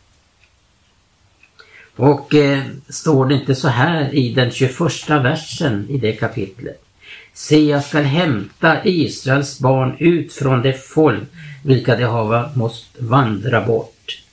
[1.95, 6.83] Och eh, står det inte så här i den 21 versen i det kapitlet.
[7.33, 11.23] Se, jag skall hämta Israels barn ut från det folk
[11.63, 14.23] vilka de hava måste vandra bort.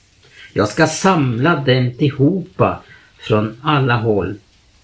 [0.53, 2.81] Jag ska samla dem tillhopa
[3.17, 4.35] från alla håll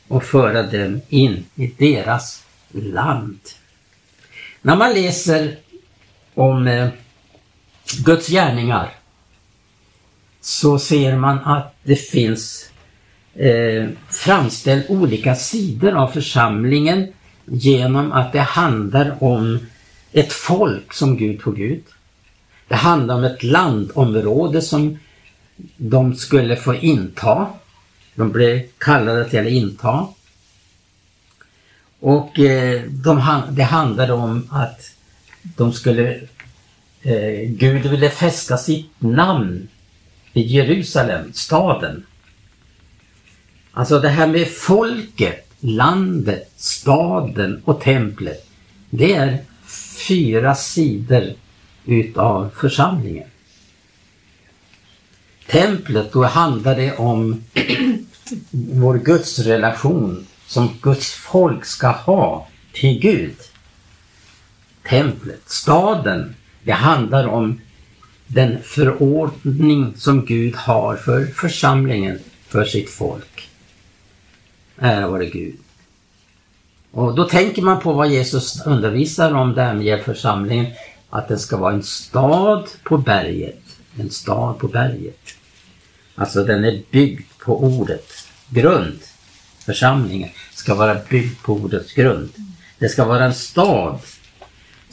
[0.07, 3.39] och föra dem in i deras land.
[4.61, 5.57] När man läser
[6.35, 6.89] om eh,
[8.05, 8.91] Guds gärningar
[10.41, 12.69] så ser man att det finns
[13.35, 17.07] eh, framställt olika sidor av församlingen
[17.45, 19.59] genom att det handlar om
[20.11, 21.85] ett folk som Gud tog ut.
[22.67, 24.99] Det handlar om ett landområde som
[25.77, 27.47] de skulle få inta.
[28.15, 30.07] De blev kallade till att inta.
[31.99, 34.94] Och eh, de, det handlade om att
[35.57, 36.19] de skulle
[37.01, 39.67] eh, Gud ville fästa sitt namn
[40.33, 42.05] vid Jerusalem, staden.
[43.71, 48.47] Alltså det här med folket, landet, staden och templet.
[48.89, 49.37] Det är
[50.07, 51.33] fyra sidor
[51.85, 53.27] utav församlingen.
[55.47, 57.43] Templet, då handlar det om
[58.51, 63.35] vår gudsrelation som Guds folk ska ha till Gud
[64.89, 66.35] templet, staden.
[66.63, 67.61] Det handlar om
[68.27, 73.49] den förordning som Gud har för församlingen, för sitt folk.
[74.77, 75.55] Ära vare Gud.
[76.91, 80.67] Och då tänker man på vad Jesus undervisar om det här med församlingen,
[81.09, 83.61] att den ska vara en stad på berget.
[83.99, 85.19] En stad på berget.
[86.15, 88.11] Alltså den är byggd på ordet.
[88.49, 88.99] Grund.
[89.65, 92.29] Församlingen ska vara byggd på ordets grund.
[92.79, 93.99] Det ska vara en stad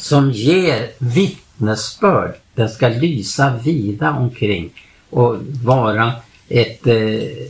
[0.03, 2.35] som ger vittnesbörd.
[2.55, 4.71] Den ska lysa vida omkring
[5.11, 6.13] och vara
[6.49, 7.49] ett eh,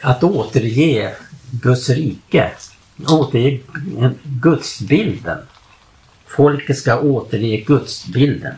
[0.00, 1.14] att återge
[1.50, 2.50] Guds rike,
[3.08, 3.60] återge
[4.24, 5.38] gudsbilden.
[6.26, 8.54] Folket ska återge gudsbilden.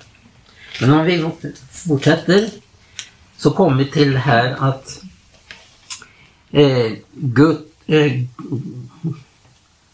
[0.81, 1.31] Men om vi
[1.71, 2.49] fortsätter
[3.37, 5.03] så kommer vi till här att
[6.51, 8.13] eh, Gud, eh,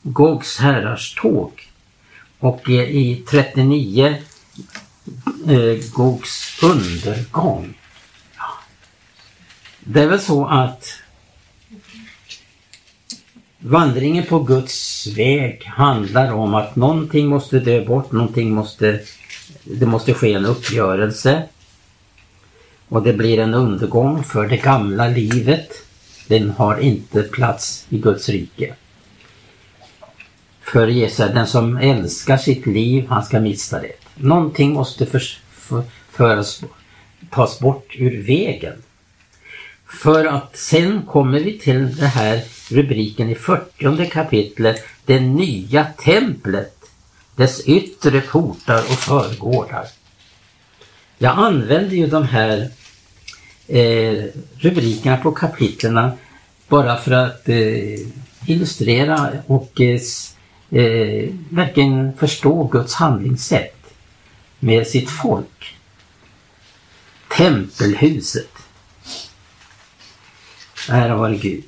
[0.03, 1.68] Gogs herrars tåg
[2.39, 4.17] och i 39
[5.49, 7.75] eh, Gogs undergång.
[9.81, 10.85] Det är väl så att
[13.59, 19.01] vandringen på Guds väg handlar om att någonting måste dö bort, någonting måste,
[19.65, 21.43] det måste ske en uppgörelse.
[22.89, 25.69] Och det blir en undergång för det gamla livet.
[26.27, 28.75] Den har inte plats i Guds rike.
[30.73, 33.93] För Jesus, den som älskar sitt liv, han ska mista det.
[34.15, 36.63] Någonting måste för, för, föras,
[37.31, 38.83] tas bort ur vägen.
[39.87, 46.75] För att sen kommer vi till den här rubriken i 40 kapitlet, det nya templet,
[47.37, 49.85] dess yttre portar och förgårdar.
[51.19, 52.71] Jag använder ju de här
[53.69, 54.25] eh,
[54.59, 56.13] rubrikerna på kapitlerna
[56.69, 57.99] bara för att eh,
[58.47, 60.01] illustrera och eh,
[60.71, 63.95] eh, verkligen förstå Guds handlingssätt
[64.59, 65.77] med sitt folk.
[67.37, 68.51] Tempelhuset.
[70.89, 71.65] Ära vare Gud.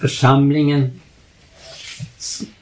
[0.00, 1.00] Församlingen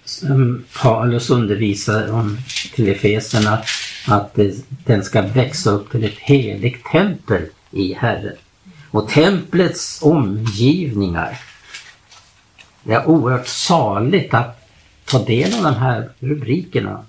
[0.04, 2.38] som Paulus undervisar om
[2.74, 3.62] till Efeserna
[4.06, 8.36] att den ska växa upp till ett heligt tempel i Herren.
[8.90, 11.40] Och templets omgivningar.
[12.82, 14.55] Det är oerhört saligt att
[15.06, 17.04] ta del av de här rubrikerna.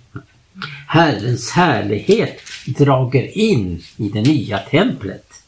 [0.87, 5.43] Herrens härlighet drager in i det nya templet.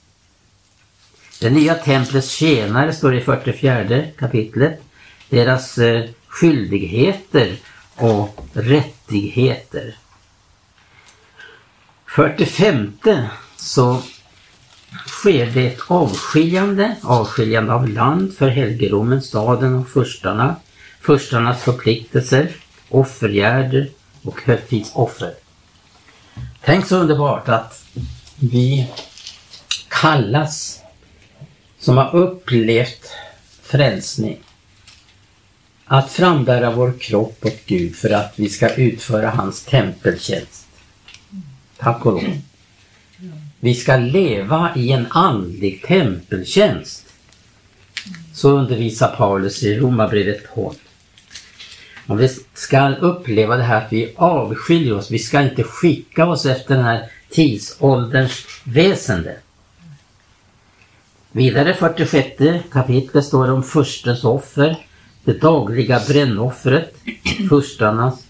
[1.41, 4.81] Det nya templets tjänare står i 44 kapitlet.
[5.29, 7.55] Deras eh, skyldigheter
[7.95, 9.95] och rättigheter.
[12.07, 12.93] 45
[13.57, 14.01] så
[15.07, 20.55] sker det ett avskiljande, avskiljande av land för helgedomen, staden och furstarna,
[21.01, 22.55] furstarnas förpliktelser,
[22.89, 23.89] offergärder
[24.23, 25.33] och högtidsoffer.
[26.65, 27.85] Tänk så underbart att
[28.39, 28.87] vi
[29.87, 30.81] kallas
[31.79, 33.09] som har upplevt
[33.61, 34.37] frälsning
[35.85, 40.67] att frambära vår kropp åt Gud för att vi ska utföra hans tempeltjänst.
[41.77, 42.41] Tack och lov.
[43.59, 47.05] Vi ska leva i en andlig tempeltjänst.
[48.33, 50.75] Så undervisar Paulus i Romarbrevet 12.
[52.09, 55.11] Om vi ska uppleva det här att vi avskiljer oss.
[55.11, 59.35] Vi ska inte skicka oss efter den här tidsålderns väsende.
[61.31, 64.75] Vidare 46 kapitlet står det om förstens offer,
[65.23, 66.95] det dagliga brännoffret,
[67.49, 68.23] furstarnas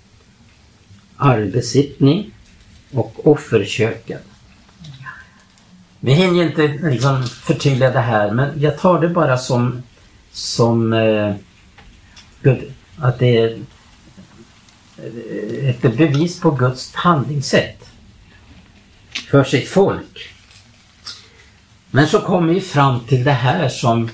[1.18, 2.32] arvbesittning
[2.94, 4.20] och offerköken.
[6.00, 9.84] Vi hinner inte liksom förtydliga det här men jag tar det bara som,
[10.32, 11.36] som eh,
[13.02, 13.60] att det är
[15.70, 17.89] ett bevis på Guds handlingssätt
[19.30, 20.34] för sitt folk.
[21.91, 24.10] Men så kommer vi fram till det här som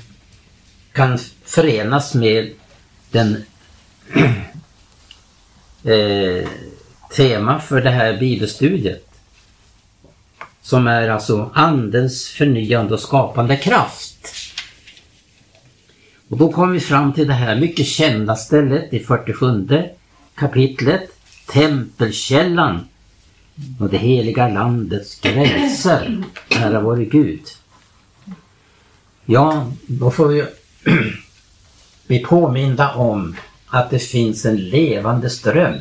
[0.91, 2.53] kan förenas med
[3.11, 3.45] den
[5.83, 6.49] eh,
[7.15, 9.07] tema för det här bibelstudiet.
[10.61, 14.36] Som är alltså Andens förnyande och skapande kraft.
[16.36, 19.67] Och då kom vi fram till det här mycket kända stället i 47
[20.36, 21.09] kapitlet,
[21.47, 22.88] Tempelkällan
[23.79, 26.23] och det heliga landets gränser.
[26.49, 27.41] Ära vare Gud.
[29.25, 30.45] Ja, då får vi
[32.07, 33.36] bli påminda om
[33.67, 35.77] att det finns en levande ström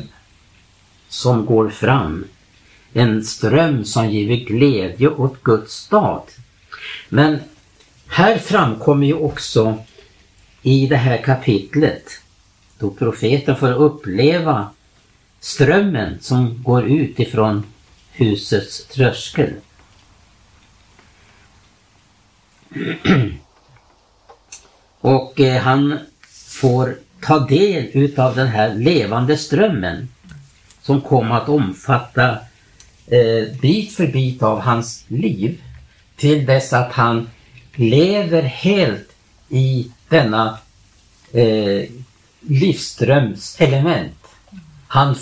[1.07, 2.25] som går fram.
[2.93, 6.23] En ström som giver glädje åt Guds stad.
[7.09, 7.39] Men
[8.07, 9.77] här framkommer ju också
[10.65, 12.03] i det här kapitlet
[12.79, 14.69] då profeten får uppleva
[15.39, 17.63] strömmen som går ut ifrån
[18.11, 19.53] husets tröskel.
[24.99, 25.99] Och eh, han
[26.31, 30.09] får ta del utav den här levande strömmen
[30.81, 32.29] som kom att omfatta
[33.07, 35.61] eh, bit för bit av hans liv
[36.15, 37.29] till dess att han
[37.75, 39.09] lever helt
[39.49, 40.57] i denna
[41.31, 41.89] eh,
[42.39, 44.17] livsströmselement.
[44.87, 45.15] Han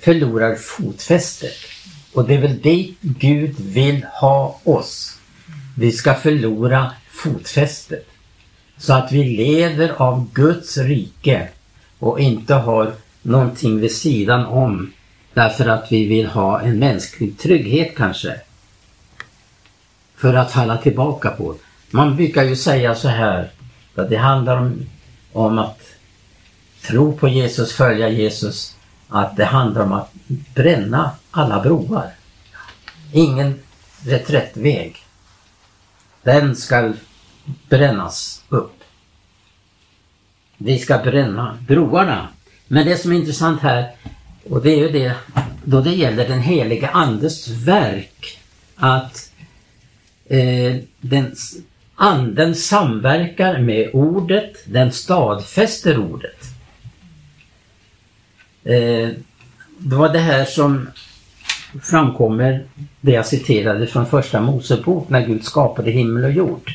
[0.00, 1.56] förlorar fotfästet.
[2.12, 5.18] Och det är väl det Gud vill ha oss.
[5.76, 8.06] Vi ska förlora fotfästet.
[8.76, 11.48] Så att vi lever av Guds rike
[11.98, 14.92] och inte har någonting vid sidan om
[15.34, 18.40] därför att vi vill ha en mänsklig trygghet kanske.
[20.16, 21.54] För att falla tillbaka på.
[21.90, 23.50] Man brukar ju säga så här
[23.98, 24.86] att det handlar om,
[25.32, 25.80] om att
[26.82, 28.76] tro på Jesus, följa Jesus,
[29.08, 30.12] att det handlar om att
[30.54, 32.10] bränna alla broar.
[33.12, 33.60] ingen
[34.04, 34.96] reträttväg.
[36.22, 36.92] Den ska
[37.68, 38.74] brännas upp.
[40.56, 42.28] Vi ska bränna broarna.
[42.68, 43.92] Men det som är intressant här,
[44.50, 45.14] och det är ju det
[45.64, 48.38] då det gäller den heliga Andes verk,
[48.76, 49.32] att
[50.26, 51.34] eh, den,
[52.00, 56.44] anden samverkar med ordet, den stadfäster ordet.
[58.64, 59.08] Eh,
[59.78, 60.88] det var det här som
[61.82, 62.66] framkommer,
[63.00, 66.72] det jag citerade från första Mosebok när Gud skapade himmel och jord.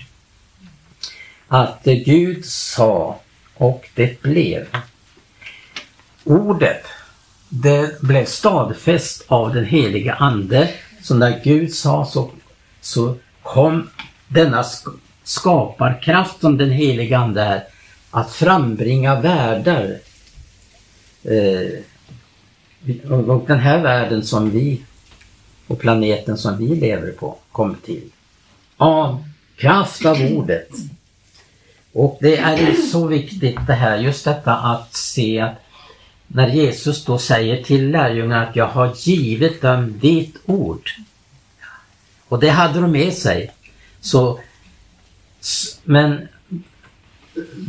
[1.47, 3.19] Att Gud sa
[3.53, 4.67] och det blev.
[6.23, 6.85] Ordet,
[7.49, 10.69] det blev stadfäst av den heliga Ande.
[11.01, 12.31] Så när Gud sa så,
[12.81, 13.89] så kom
[14.27, 14.63] denna
[15.23, 17.63] skaparkraft som den heliga Ande är
[18.11, 19.99] att frambringa världar.
[21.23, 21.69] Eh,
[23.09, 24.81] och den här världen som vi
[25.67, 28.09] och planeten som vi lever på kom till.
[28.77, 29.23] Av
[29.55, 30.69] kraft av ordet.
[31.93, 35.63] Och det är så viktigt det här, just detta att se att
[36.27, 40.89] när Jesus då säger till lärjungarna att jag har givit dem ditt ord.
[42.27, 43.51] Och det hade de med sig.
[44.01, 44.39] Så,
[45.83, 46.27] men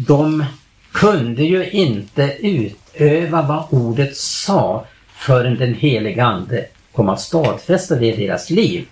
[0.07, 0.45] de
[0.93, 8.07] kunde ju inte utöva vad ordet sa förrän den heliga Ande kom att stadfästa det
[8.07, 8.87] i deras liv.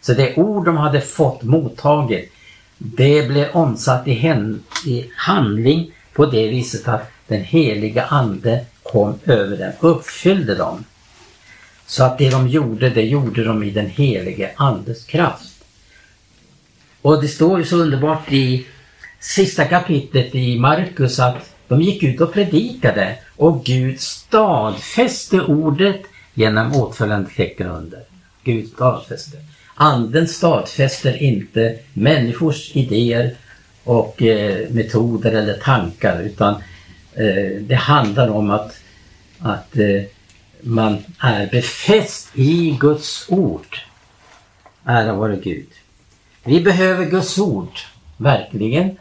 [0.00, 2.28] Så det ord de hade fått mottaget,
[2.78, 4.12] det blev omsatt i,
[4.86, 10.84] i handling på det viset att den heliga Ande kom över dem, uppfyllde dem.
[11.86, 15.51] Så att det de gjorde, det gjorde de i den helige Andes kraft.
[17.02, 18.66] Och det står ju så underbart i
[19.20, 26.02] sista kapitlet i Markus att de gick ut och predikade och Gud stadfäste ordet
[26.34, 28.00] genom åtföljande tecken under.
[28.44, 29.36] Gud stadfäste.
[29.74, 33.34] Anden stadfäster inte människors idéer
[33.84, 36.54] och eh, metoder eller tankar utan
[37.14, 38.78] eh, det handlar om att,
[39.38, 40.02] att eh,
[40.60, 43.78] man är befäst i Guds ord.
[44.84, 45.68] Ära vare Gud.
[46.44, 47.78] Vi behöver Guds ord,
[48.16, 48.96] verkligen,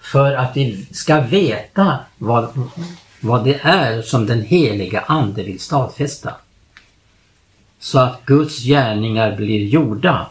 [0.00, 2.70] för att vi ska veta vad,
[3.20, 6.34] vad det är som den heliga Ande vill stadfästa
[7.80, 10.26] så att Guds gärningar blir gjorda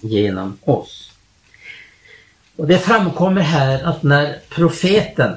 [0.00, 1.12] genom oss.
[2.56, 5.36] Och Det framkommer här att när profeten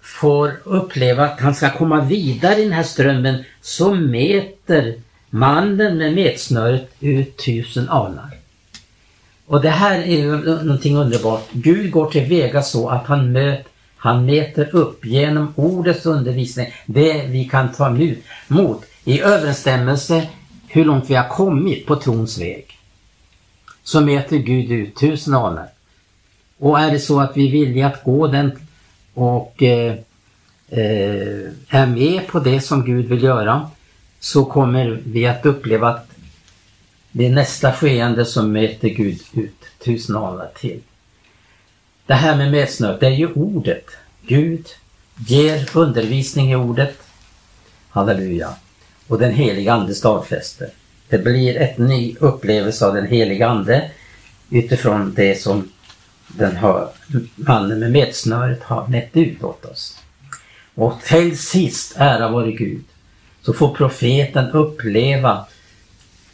[0.00, 5.00] får uppleva att han ska komma vidare i den här strömmen så mäter
[5.34, 8.30] mannen med metsnöret ut tusen alnar.
[9.46, 11.48] Och det här är ju någonting underbart.
[11.52, 13.64] Gud går till väga så att han, möt,
[13.96, 17.96] han mäter upp genom ordets undervisning det vi kan ta
[18.48, 20.28] emot i överensstämmelse
[20.68, 22.78] hur långt vi har kommit på trons väg.
[23.82, 25.68] Så mäter Gud ut tusen alnar.
[26.58, 28.52] Och är det så att vi är villiga att gå den
[29.14, 29.94] och eh,
[30.68, 33.70] eh, är med på det som Gud vill göra
[34.24, 36.08] så kommer vi att uppleva att
[37.12, 40.80] det är nästa skeende som mäter Gud ut tusen alnar till.
[42.06, 43.86] Det här med mätsnöret, det är ju ordet.
[44.26, 44.66] Gud
[45.16, 46.98] ger undervisning i ordet.
[47.88, 48.54] Halleluja
[49.08, 50.68] och den heliga Ande stadfäster.
[51.08, 53.90] Det blir ett ny upplevelse av den heliga Ande
[54.50, 55.72] utifrån det som
[56.28, 56.88] den har,
[57.36, 59.98] mannen med medsnöret har mätt ut åt oss.
[60.74, 62.84] Och till sist, ära vare Gud,
[63.44, 65.46] så får profeten uppleva,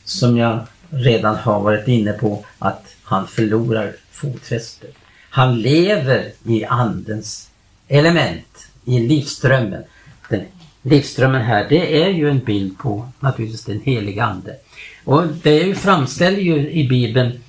[0.04, 4.94] som jag redan har varit inne på, att han förlorar fotfästet.
[5.30, 7.50] Han lever i Andens
[7.88, 9.82] element, i livsströmmen.
[10.28, 10.44] Den
[10.82, 14.56] livsströmmen här, det är ju en bild på naturligtvis den heliga Ande.
[15.04, 17.40] Och det framställer ju i Bibeln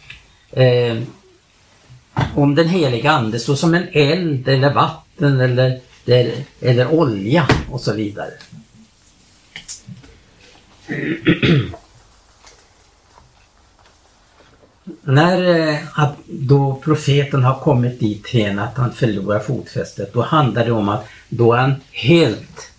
[0.51, 0.97] eh,
[2.35, 7.81] om den heliga Ande så som en eld eller vatten eller, eller, eller olja och
[7.81, 8.31] så vidare.
[15.01, 20.71] När eh, då profeten har kommit dit hen att han förlorar fotfästet, då handlar det
[20.71, 22.71] om att då är han helt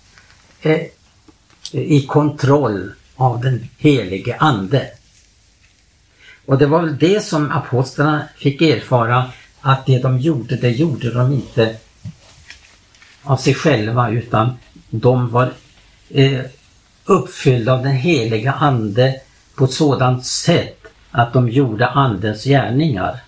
[0.62, 0.80] eh,
[1.72, 4.90] i kontroll av den helige Ande.
[6.46, 9.24] Och det var väl det som apostlarna fick erfara
[9.60, 11.76] att det de gjorde, det gjorde de inte
[13.22, 14.52] av sig själva utan
[14.90, 15.52] de var
[16.10, 16.40] eh,
[17.04, 19.20] uppfyllda av den heliga Ande
[19.54, 23.20] på ett sådant sätt att de gjorde Andens gärningar.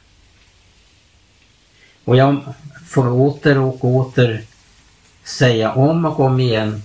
[2.05, 2.55] Och jag
[2.87, 4.43] får åter och åter
[5.25, 6.83] säga om och om igen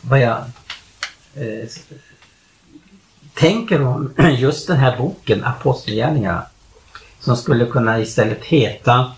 [0.00, 0.38] vad jag
[1.34, 1.68] eh,
[3.34, 6.46] tänker om just den här boken, Apostlagärningarna,
[7.20, 9.12] som skulle kunna istället heta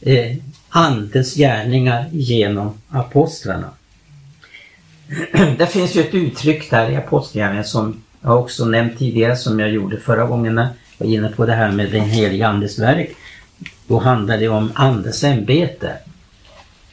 [0.00, 0.36] eh,
[0.68, 3.70] Andens gärningar genom apostlarna.
[5.58, 9.70] Det finns ju ett uttryck där i Apostlagärningarna som jag också nämnt tidigare som jag
[9.70, 13.16] gjorde förra gången när jag var inne på det här med den heliga Andes verk.
[13.86, 15.98] Då handlar det om Andens ämbete.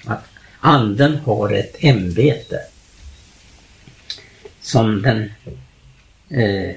[0.05, 0.25] Att
[0.59, 2.59] Anden har ett ämbete
[4.61, 5.31] som den
[6.29, 6.75] eh,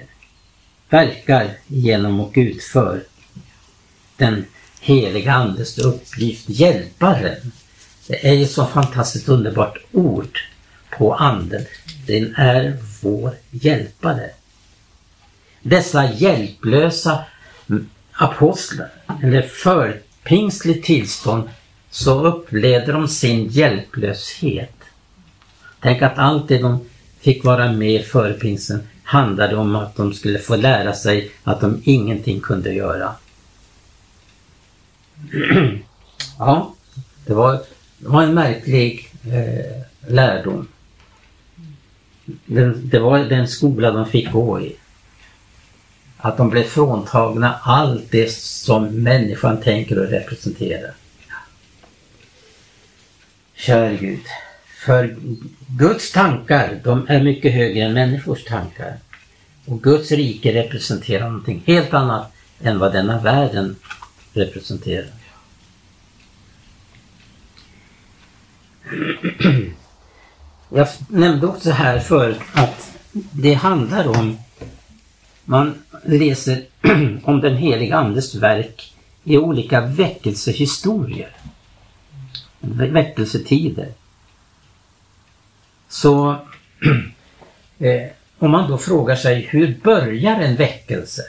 [0.88, 3.02] verkar genom och utför.
[4.16, 4.44] Den
[4.80, 7.52] heliga Andes uppgift, hjälparen.
[8.06, 10.38] Det är ju så fantastiskt underbart ord
[10.98, 11.64] på Anden.
[12.06, 14.30] Den är vår hjälpare.
[15.62, 17.24] Dessa hjälplösa
[18.12, 18.90] apostlar,
[19.22, 21.48] eller förpingstligt tillstånd,
[21.90, 24.74] så upplevde de sin hjälplöshet.
[25.80, 26.80] Tänk att allt det de
[27.20, 31.82] fick vara med före pingsten handlade om att de skulle få lära sig att de
[31.84, 33.14] ingenting kunde göra.
[36.38, 36.74] ja,
[37.26, 37.52] det var,
[37.98, 39.82] det var en märklig eh,
[40.12, 40.68] lärdom.
[42.46, 44.76] Det, det var den skola de fick gå i.
[46.16, 50.94] Att de blev fråntagna allt det som människan tänker och representerar.
[53.54, 54.20] Kär Gud.
[54.84, 55.16] För
[55.66, 58.96] Guds tankar, de är mycket högre än människors tankar.
[59.66, 63.76] Och Guds rike representerar någonting helt annat än vad denna världen
[64.32, 65.10] representerar.
[70.72, 74.38] Jag nämnde också här för att det handlar om,
[75.44, 76.64] man läser
[77.24, 78.94] om den heliga Andes verk
[79.24, 81.36] i olika väckelsehistorier.
[82.60, 83.88] Väckelsetider.
[85.88, 86.36] Så
[87.78, 88.02] eh,
[88.38, 91.22] om man då frågar sig hur börjar en väckelse?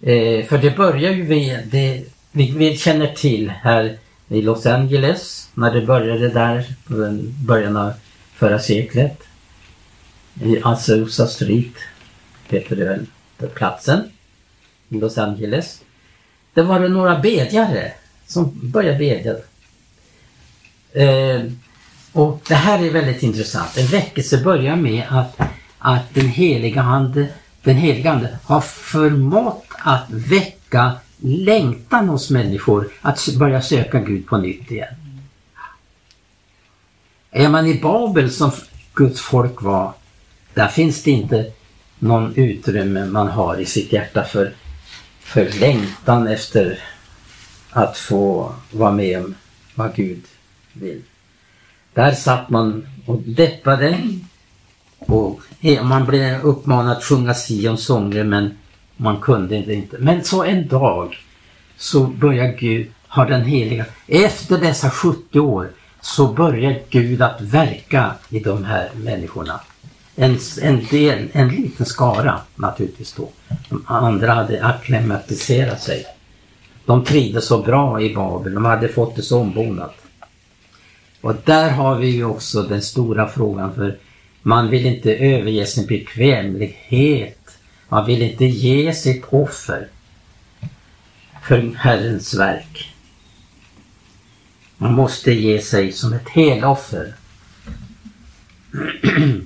[0.00, 3.98] Eh, för det börjar ju vid det vi, vi känner till här
[4.32, 7.92] i Los Angeles när det började där på början av
[8.34, 9.22] förra seklet.
[10.42, 11.74] I Azusa Street
[12.48, 13.06] heter det väl,
[13.54, 14.10] platsen
[14.88, 15.82] i Los Angeles.
[16.54, 17.92] Det var det några bedjare
[18.26, 19.34] som började bedja.
[20.92, 21.42] Eh,
[22.12, 23.76] och det här är väldigt intressant.
[23.76, 25.40] En väckelse börjar med att,
[25.78, 27.26] att den heliga Ande,
[27.62, 34.38] den heliga Ande har förmått att väcka längtan hos människor att börja söka Gud på
[34.38, 34.94] nytt igen.
[37.30, 38.50] Är man i Babel som
[38.94, 39.92] Guds folk var,
[40.54, 41.52] där finns det inte
[41.98, 44.52] någon utrymme man har i sitt hjärta för,
[45.20, 46.78] för längtan efter
[47.70, 49.34] att få vara med om
[49.74, 50.22] vad Gud
[50.72, 51.02] vill.
[51.94, 53.98] Där satt man och deppade
[54.98, 55.40] och
[55.82, 58.58] man blev uppmanad att sjunga Sions sånger men
[59.02, 59.96] man kunde det inte.
[59.98, 61.18] Men så en dag
[61.76, 68.14] så börjar Gud, har den heliga, efter dessa 70 år så börjar Gud att verka
[68.28, 69.60] i de här människorna.
[70.16, 73.28] En, en, del, en liten skara naturligtvis då.
[73.68, 76.04] De andra hade akklimatiserat sig.
[76.86, 79.94] De trivdes så bra i Babel, de hade fått det så ombonat.
[81.20, 83.98] Och där har vi ju också den stora frågan för
[84.42, 87.41] man vill inte överge sin bekvämlighet.
[87.92, 89.88] Man vill inte ge sitt offer
[91.42, 92.94] för Herrens verk.
[94.76, 97.14] Man måste ge sig som ett heloffer.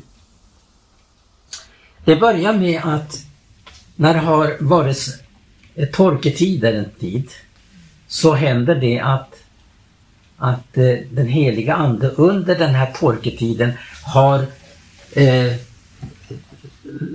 [2.05, 3.26] Det börjar med att
[3.97, 5.22] när det har varit
[5.92, 7.30] torketider en tid
[8.09, 9.34] så händer det att
[10.36, 13.72] att eh, den heliga Ande under den här torketiden
[14.03, 14.47] har
[15.12, 15.55] eh,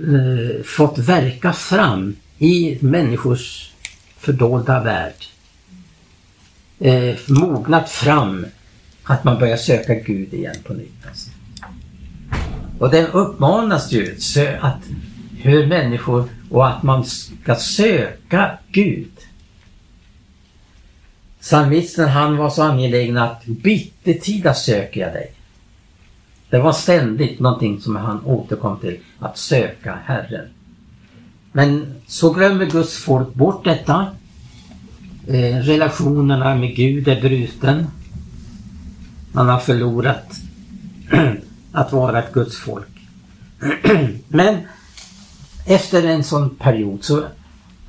[0.08, 3.72] eh, fått verka fram i människors
[4.18, 5.24] fördolda värld.
[6.78, 8.46] Eh, mognat fram
[9.02, 11.06] att man börjar söka Gud igen på nytt.
[11.08, 11.30] Alltså.
[12.78, 14.16] Och den uppmanas ju
[14.60, 14.82] att
[15.42, 19.10] hur människor och att man ska söka Gud.
[21.40, 25.32] Psalmisten han var så angelägen att bittertida söker jag dig.
[26.50, 30.48] Det var ständigt någonting som han återkom till, att söka Herren.
[31.52, 34.06] Men så glömmer Guds folk bort detta.
[35.26, 37.86] Eh, relationerna med Gud är bruten.
[39.32, 40.36] Man har förlorat
[41.72, 42.88] att vara ett Guds folk.
[44.28, 44.58] Men
[45.66, 47.24] efter en sån period så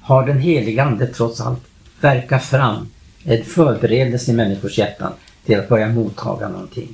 [0.01, 1.63] har den heliga Ande trots allt
[2.01, 2.87] verkat fram
[3.23, 5.13] en förberedelse i människors hjärtan
[5.45, 6.93] till att börja mottaga någonting.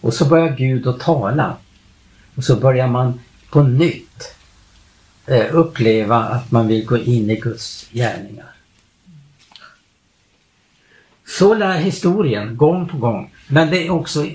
[0.00, 1.56] Och så börjar Gud att tala.
[2.34, 3.20] Och så börjar man
[3.52, 4.34] på nytt
[5.26, 8.46] eh, uppleva att man vill gå in i Guds gärningar.
[11.26, 13.34] Så lär historien gång på gång.
[13.48, 14.26] Men det är också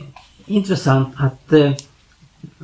[0.45, 1.71] intressant att eh,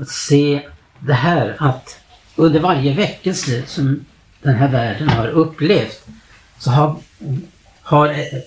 [0.08, 0.62] se
[1.00, 2.00] det här att
[2.36, 4.06] under varje väckelse som
[4.42, 6.06] den här världen har upplevt
[6.58, 6.96] så har,
[7.82, 8.40] har eh,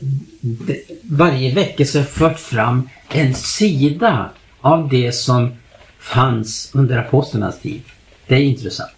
[1.02, 4.30] varje väckelse fört fram en sida
[4.60, 5.56] av det som
[5.98, 7.82] fanns under apostlarnas tid.
[8.26, 8.90] Det är intressant.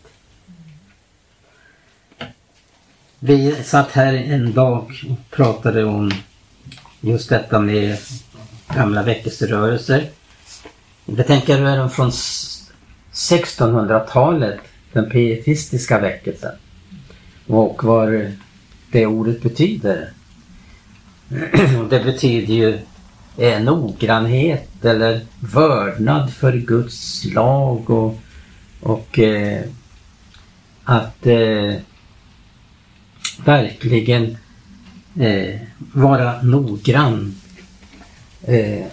[3.19, 6.11] Vi satt här en dag och pratade om
[7.01, 7.99] just detta med
[8.69, 10.09] gamla väckelserörelser.
[11.07, 12.11] Det tänker jag från
[13.13, 14.61] 1600-talet,
[14.93, 16.55] den pietistiska väckelsen.
[17.47, 18.33] Och vad
[18.93, 20.13] det ordet betyder.
[21.91, 22.79] Det betyder ju
[23.37, 28.19] eh, noggrannhet eller vördnad för Guds lag och,
[28.81, 29.65] och eh,
[30.85, 31.75] att eh,
[33.45, 34.37] verkligen
[35.21, 35.61] eh,
[35.93, 37.35] vara noggrann.
[38.43, 38.87] Eh,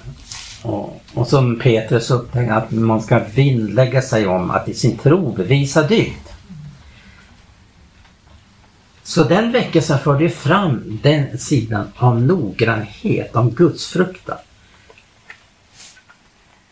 [0.61, 5.31] och, och, som Petrus upptäckte att man ska vinnlägga sig om att i sin tro
[5.31, 6.27] bevisa dygd.
[9.03, 14.37] Så den väckelsen förde fram den sidan av noggrannhet, om gudsfruktan.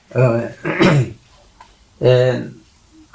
[0.10, 0.42] Eh,
[2.10, 2.36] eh,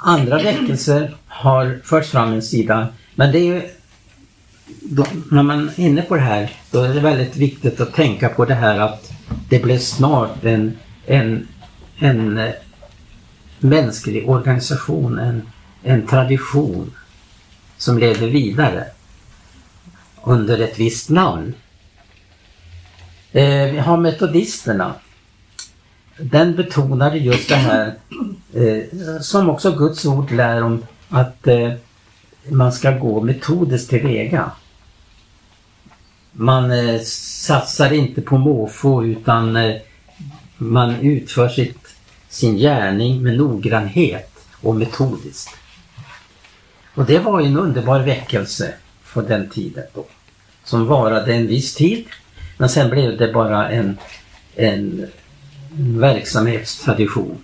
[0.01, 3.69] Andra väckelser har förts fram en sida, men det är ju
[4.81, 8.29] då, när man är inne på det här, då är det väldigt viktigt att tänka
[8.29, 9.11] på det här att
[9.49, 11.47] det blev snart en, en,
[11.97, 12.53] en eh,
[13.59, 15.41] mänsklig organisation, en,
[15.83, 16.93] en tradition
[17.77, 18.85] som levde vidare
[20.23, 21.53] under ett visst namn.
[23.31, 24.93] Eh, vi har metodisterna.
[26.17, 27.95] Den betonade just det här
[28.53, 28.83] eh,
[29.21, 31.73] som också Guds ord lär om att eh,
[32.49, 34.51] man ska gå metodiskt tillväga.
[36.31, 39.75] Man eh, satsar inte på måfå utan eh,
[40.57, 41.87] man utför sitt,
[42.29, 44.31] sin gärning med noggrannhet
[44.61, 45.55] och metodiskt.
[46.95, 48.73] Och det var ju en underbar väckelse
[49.13, 50.05] på den tiden då.
[50.63, 52.05] Som varade en viss tid.
[52.57, 53.97] Men sen blev det bara en,
[54.55, 55.07] en
[55.77, 57.37] verksamhetstradition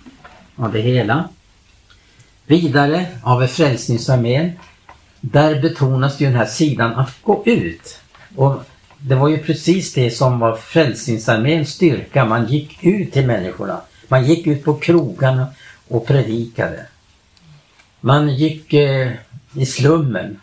[0.56, 1.28] av det hela.
[2.46, 4.52] Vidare av Frälsningsarmén.
[5.20, 8.00] Där betonas ju den här sidan att gå ut.
[8.36, 8.62] Och
[8.98, 12.24] det var ju precis det som var Frälsningsarméns styrka.
[12.24, 13.80] Man gick ut till människorna.
[14.08, 15.46] Man gick ut på krogarna
[15.88, 16.86] och predikade.
[18.00, 19.12] Man gick eh,
[19.54, 20.40] i slummen.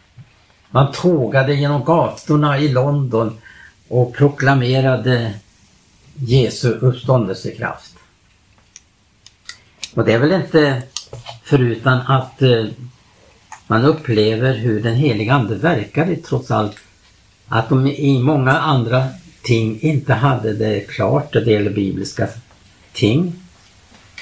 [0.70, 3.38] Man tågade genom gatorna i London
[3.88, 5.34] och proklamerade
[6.16, 7.93] Jesu uppståndelsekraft.
[9.94, 10.84] Och det är väl inte
[11.44, 12.66] förutan att eh,
[13.68, 16.78] man upplever hur den heliga Ande verkade trots allt
[17.48, 19.08] att de i många andra
[19.44, 22.28] ting inte hade det klart när det gäller bibliska
[22.94, 23.34] ting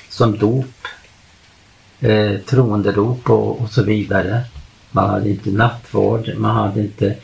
[0.09, 0.87] som dop,
[1.99, 4.41] eh, troendedop och, och så vidare.
[4.91, 7.15] Man hade inte nattvård, man hade inte...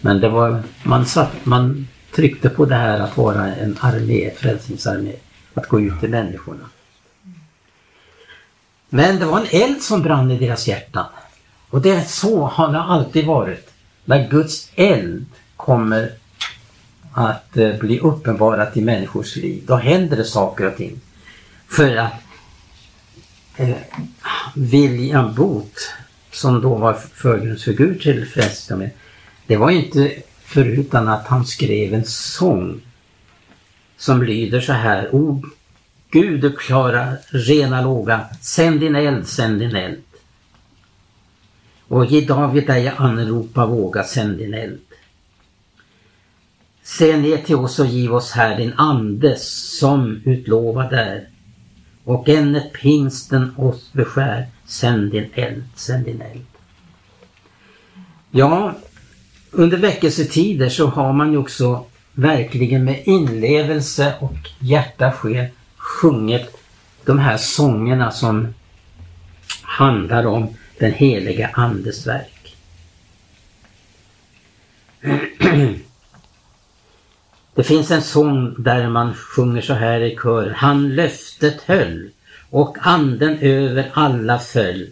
[0.00, 5.12] Men det var, man, satt, man tryckte på det här att vara en armé, frälsningsarmé.
[5.54, 6.64] Att gå ut till människorna.
[8.94, 11.06] Men det var en eld som brann i deras hjärtan.
[11.70, 13.70] Och det är så har det alltid varit.
[14.04, 15.26] När Guds eld
[15.56, 16.12] kommer
[17.12, 19.62] att eh, bli uppenbarat i människors liv.
[19.66, 21.00] Då händer det saker och ting.
[21.68, 22.12] För att
[23.56, 23.76] eh,
[24.54, 25.80] William Booth,
[26.32, 28.90] som då var förgrundsfigur till Frälsningsarmén,
[29.46, 30.12] det var inte
[30.44, 32.80] förutan att han skrev en sång
[33.96, 35.14] som lyder så här.
[35.14, 35.42] O
[36.14, 40.02] Gud du klara, rena låga, sänd din eld, sänd din eld.
[41.88, 44.80] Och ge David dig anropa våga, sänd din eld.
[46.82, 51.28] Se ner till oss och giv oss här din ande som utlovad är.
[52.04, 56.46] Och ännet pingsten oss beskär, sänd din eld, sänd din eld.
[58.30, 58.74] Ja,
[59.50, 65.46] under väckelsetider så har man ju också verkligen med inlevelse och hjärta sken
[65.84, 66.56] sjungit
[67.04, 68.54] de här sångerna som
[69.62, 72.56] handlar om den heliga Andes verk.
[77.54, 80.50] Det finns en sång där man sjunger så här i kör.
[80.50, 82.10] Han löftet höll
[82.50, 84.88] och anden över alla föll.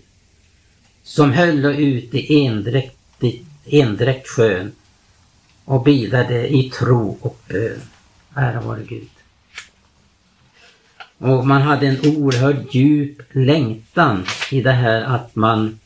[1.03, 2.97] Som höll och ut i endräkt,
[3.65, 4.73] endräkt skön
[5.65, 7.81] och bidade i tro och bön.
[8.35, 9.09] Ära vare Gud.
[11.23, 15.79] Och man hade en oerhörd djup längtan i det här att man,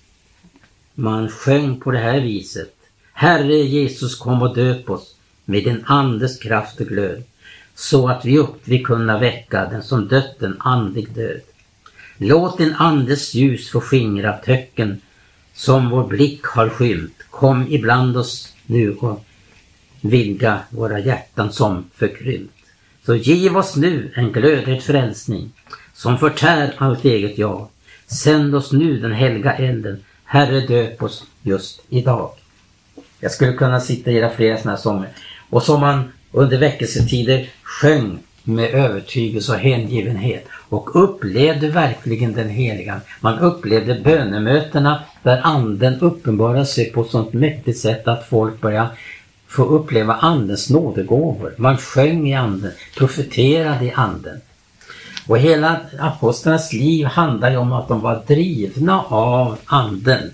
[0.94, 2.74] man sjöng på det här viset.
[3.12, 5.14] Herre Jesus kom och döp oss
[5.44, 7.22] med din andes kraft och glöd
[7.74, 11.40] så att vi upp vi kunna väcka den som dött en andlig död.
[12.18, 15.00] Låt din andes ljus få skingra töcken
[15.54, 17.22] som vår blick har skymt.
[17.30, 19.24] Kom ibland oss nu och
[20.00, 22.55] vidga våra hjärtan som förkrympt.
[23.06, 25.52] Så giv oss nu en glödhet frälsning
[25.94, 27.68] som förtär allt eget jag.
[28.06, 30.04] Sänd oss nu den helga elden.
[30.24, 32.30] Herre döp oss just idag.
[33.20, 35.08] Jag skulle kunna sitta i flera sådana här sånger.
[35.50, 43.00] Och som man under väckelsetider sjöng med övertygelse och hängivenhet och upplevde verkligen den heliga.
[43.20, 48.90] Man upplevde bönemötena där anden uppenbarade sig på ett sånt mäktigt sätt att folk började
[49.56, 51.54] få uppleva andens nådegåvor.
[51.56, 54.40] Man sjöng i anden, profeterade i anden.
[55.26, 60.30] Och hela apostlarnas liv handlar ju om att de var drivna av anden.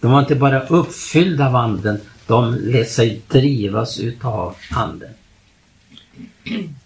[0.00, 5.10] De var inte bara uppfyllda av anden, de lät sig drivas utav anden.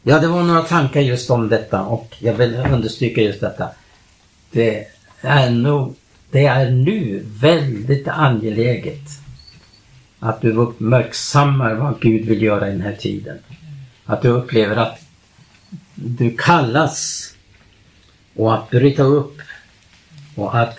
[0.03, 3.69] Ja, det var några tankar just om detta och jag vill understryka just detta.
[4.51, 4.87] Det
[5.21, 5.95] är, nog,
[6.31, 9.22] det är nu väldigt angeläget
[10.25, 13.39] att du uppmärksammar vad Gud vill göra i den här tiden.
[14.05, 14.99] Att du upplever att
[15.95, 17.29] du kallas
[18.37, 19.39] och att bryta upp
[20.35, 20.77] och att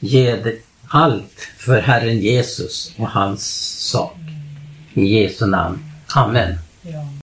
[0.00, 0.56] ge
[0.88, 3.44] allt för Herren Jesus och hans
[3.90, 4.16] sak.
[4.94, 5.78] I Jesu namn.
[6.14, 6.58] Amen.